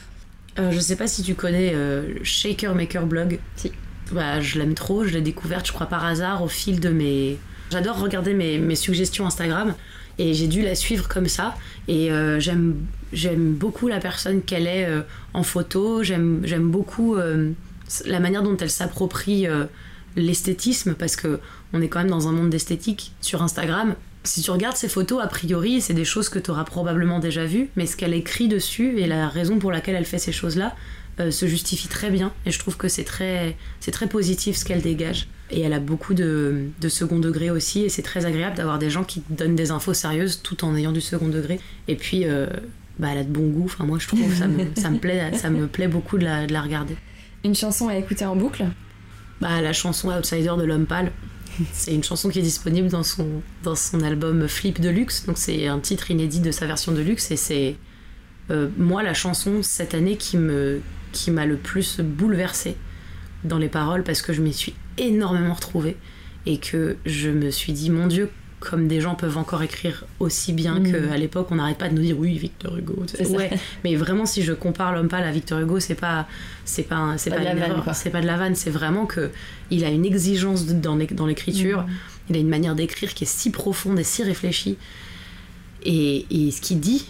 [0.59, 3.39] euh, je sais pas si tu connais euh, Shaker Maker Blog.
[3.55, 3.71] Si.
[4.11, 7.37] Bah, je l'aime trop, je l'ai découverte, je crois, par hasard au fil de mes.
[7.71, 9.75] J'adore regarder mes, mes, suggestions Instagram
[10.17, 11.55] et j'ai dû la suivre comme ça.
[11.87, 12.85] Et euh, j'aime,
[13.53, 15.01] beaucoup la personne qu'elle est euh,
[15.33, 17.17] en photo, j'aime, j'aime beaucoup
[18.05, 19.47] la manière dont elle s'approprie
[20.15, 21.39] l'esthétisme parce que
[21.73, 23.95] on est quand même dans un monde d'esthétique sur Instagram
[24.27, 27.45] si tu regardes ses photos, a priori, c'est des choses que tu auras probablement déjà
[27.45, 30.75] vues, mais ce qu'elle écrit dessus et la raison pour laquelle elle fait ces choses-là
[31.19, 32.31] euh, se justifie très bien.
[32.45, 33.57] Et je trouve que c'est très,
[33.91, 35.27] très positif ce qu'elle dégage.
[35.49, 38.89] Et elle a beaucoup de, de second degré aussi, et c'est très agréable d'avoir des
[38.89, 41.59] gens qui donnent des infos sérieuses tout en ayant du second degré.
[41.87, 42.47] Et puis, euh,
[42.99, 43.65] bah, elle a de bon goût.
[43.65, 46.45] Enfin, moi, je trouve ça me, ça me plaît, ça me plaît beaucoup de la,
[46.47, 46.97] de la regarder.
[47.47, 48.65] Une chanson à écouter en boucle
[49.39, 51.13] Bah, la chanson Outsider de l'homme pâle.
[51.71, 53.25] C'est une chanson qui est disponible dans son,
[53.63, 56.99] dans son album Flip de Luxe, donc c'est un titre inédit de sa version de
[56.99, 57.77] luxe et c'est
[58.51, 60.81] euh, moi la chanson cette année qui me
[61.13, 62.75] qui m'a le plus bouleversée
[63.45, 65.95] dans les paroles parce que je m'y suis énormément retrouvée
[66.45, 68.29] et que je me suis dit mon Dieu
[68.59, 70.91] comme des gens peuvent encore écrire aussi bien Mm.
[70.91, 73.31] qu'à l'époque on n'arrête pas de nous dire oui Victor Hugo C'est ça.
[73.37, 73.51] ouais.
[73.83, 76.27] Mais vraiment si je compare l'homme pâle à Victor Hugo c'est pas
[76.65, 78.55] c'est pas c'est Pas pas, de la vanne, c'est pas de la vanne.
[78.55, 79.29] C'est vraiment que
[79.69, 81.81] il a une exigence dans dans l'écriture.
[81.83, 81.87] Mm.
[82.31, 84.77] il a une manière d'écrire qui est si profonde et si réfléchie.
[85.83, 87.05] Et, et ce qu'il dit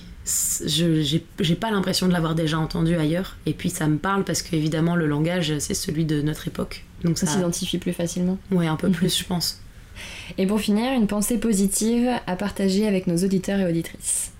[0.66, 3.38] je j'ai pas l'impression de l'avoir déjà entendu ailleurs.
[3.45, 6.84] Et puis ça me parle parce que évidemment le langage c'est celui de notre époque.
[7.06, 8.38] Donc Ça ça s'identifie plus facilement.
[8.52, 9.62] ouais un peu plus je pense
[10.38, 14.32] Et pour finir, une pensée positive à partager avec nos auditeurs et auditrices.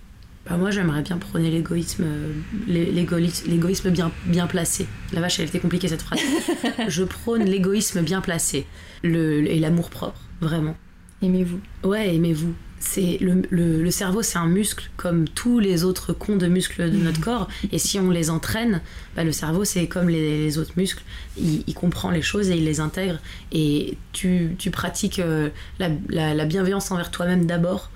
[0.50, 2.32] Bah, moi j'aimerais bien prôner l'égoïsme euh,
[2.68, 4.86] l'é- l'égoïsme l'égoïsme bien, bien placé.
[5.12, 6.22] La vache elle était compliquée cette phrase.
[6.88, 8.66] je prône l'égoïsme bien placé
[9.04, 10.76] le, et l'amour propre, vraiment.
[11.22, 11.60] Aimez-vous.
[11.84, 12.54] Ouais, aimez-vous.
[12.80, 16.92] C'est le, le- le cerveau, c'est un muscle comme tous les autres cons de muscles
[16.92, 17.48] de notre corps.
[17.72, 18.82] Et si on les entraîne,
[19.16, 21.02] bah, le cerveau, c'est comme les, les autres muscles.
[21.40, 23.18] Il, il comprend les choses et il les intègre.
[23.52, 25.50] Et tu, tu pratiques euh,
[25.80, 27.90] la, la- la bienveillance envers toi-même d'abord.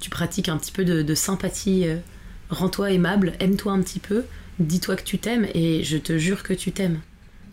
[0.00, 1.86] Tu pratiques un petit peu de, de sympathie.
[1.86, 1.98] euh,
[2.50, 4.24] Rends-toi aimable, aime-toi un petit peu.
[4.58, 7.00] Dis-toi que tu t'aimes et je te jure que tu t'aimes.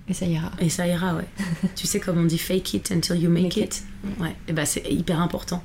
[0.09, 0.51] Et ça ira.
[0.59, 1.25] Et ça ira, ouais.
[1.75, 3.63] tu sais comme on dit fake it until you make, Make it.
[4.05, 4.19] it.
[4.19, 5.63] Ouais, et bah c'est hyper important.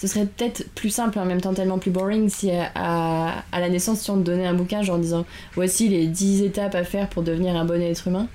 [0.00, 3.44] Ce serait peut-être plus simple et en même temps tellement plus boring si à, à-
[3.52, 5.24] à la naissance, si on te donnait un bouquin genre en disant
[5.54, 8.28] voici les 10 étapes à faire pour devenir un bon être humain.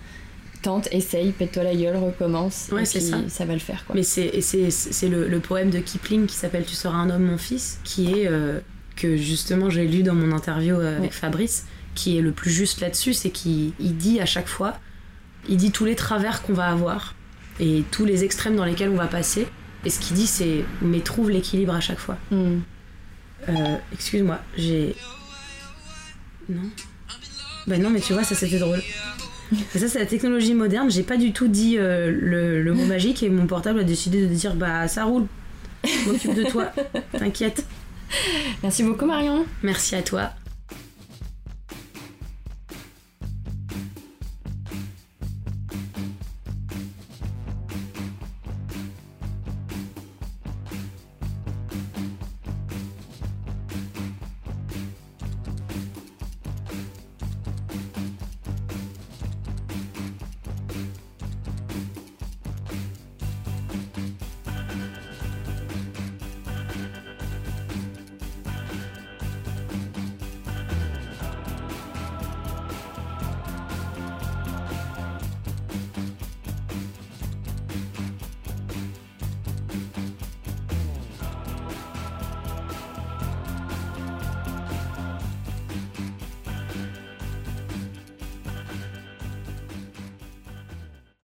[0.64, 2.68] Tente, essaye, pète-toi la gueule, recommence.
[2.72, 3.18] Ouais, c'est ça.
[3.46, 3.96] va le faire quoi.
[3.96, 7.24] Mais c'est c'est c'est le, le poème de Kipling qui s'appelle Tu seras un homme,
[7.26, 8.60] mon fils, qui est euh,
[8.96, 11.16] que justement j'ai lu dans mon interview euh, avec Ouais.
[11.18, 14.74] Fabrice, qui est le plus juste là-dessus, c'est qu'il il dit à chaque fois,
[15.50, 17.16] il dit tous les travers qu'on va avoir
[17.60, 19.48] et tous les extrêmes dans lesquels on va passer.
[19.86, 22.18] Et ce qu'il dit, c'est mais trouve l'équilibre à chaque fois.
[22.30, 22.60] Hmm.
[23.50, 24.96] Euh, Excuse-moi, j'ai.
[26.50, 26.62] Non.
[27.68, 28.82] Bah non, mais tu vois, ça c'était drôle.
[29.76, 30.90] Et ça, c'est la technologie moderne.
[30.90, 34.26] J'ai pas du tout dit euh, le, le mot magique et mon portable a décidé
[34.26, 35.26] de dire bah ça roule.
[35.84, 36.72] Je m'occupe de toi.
[37.18, 37.66] T'inquiète.
[38.64, 39.46] Merci beaucoup Marion.
[39.64, 40.32] Merci à toi.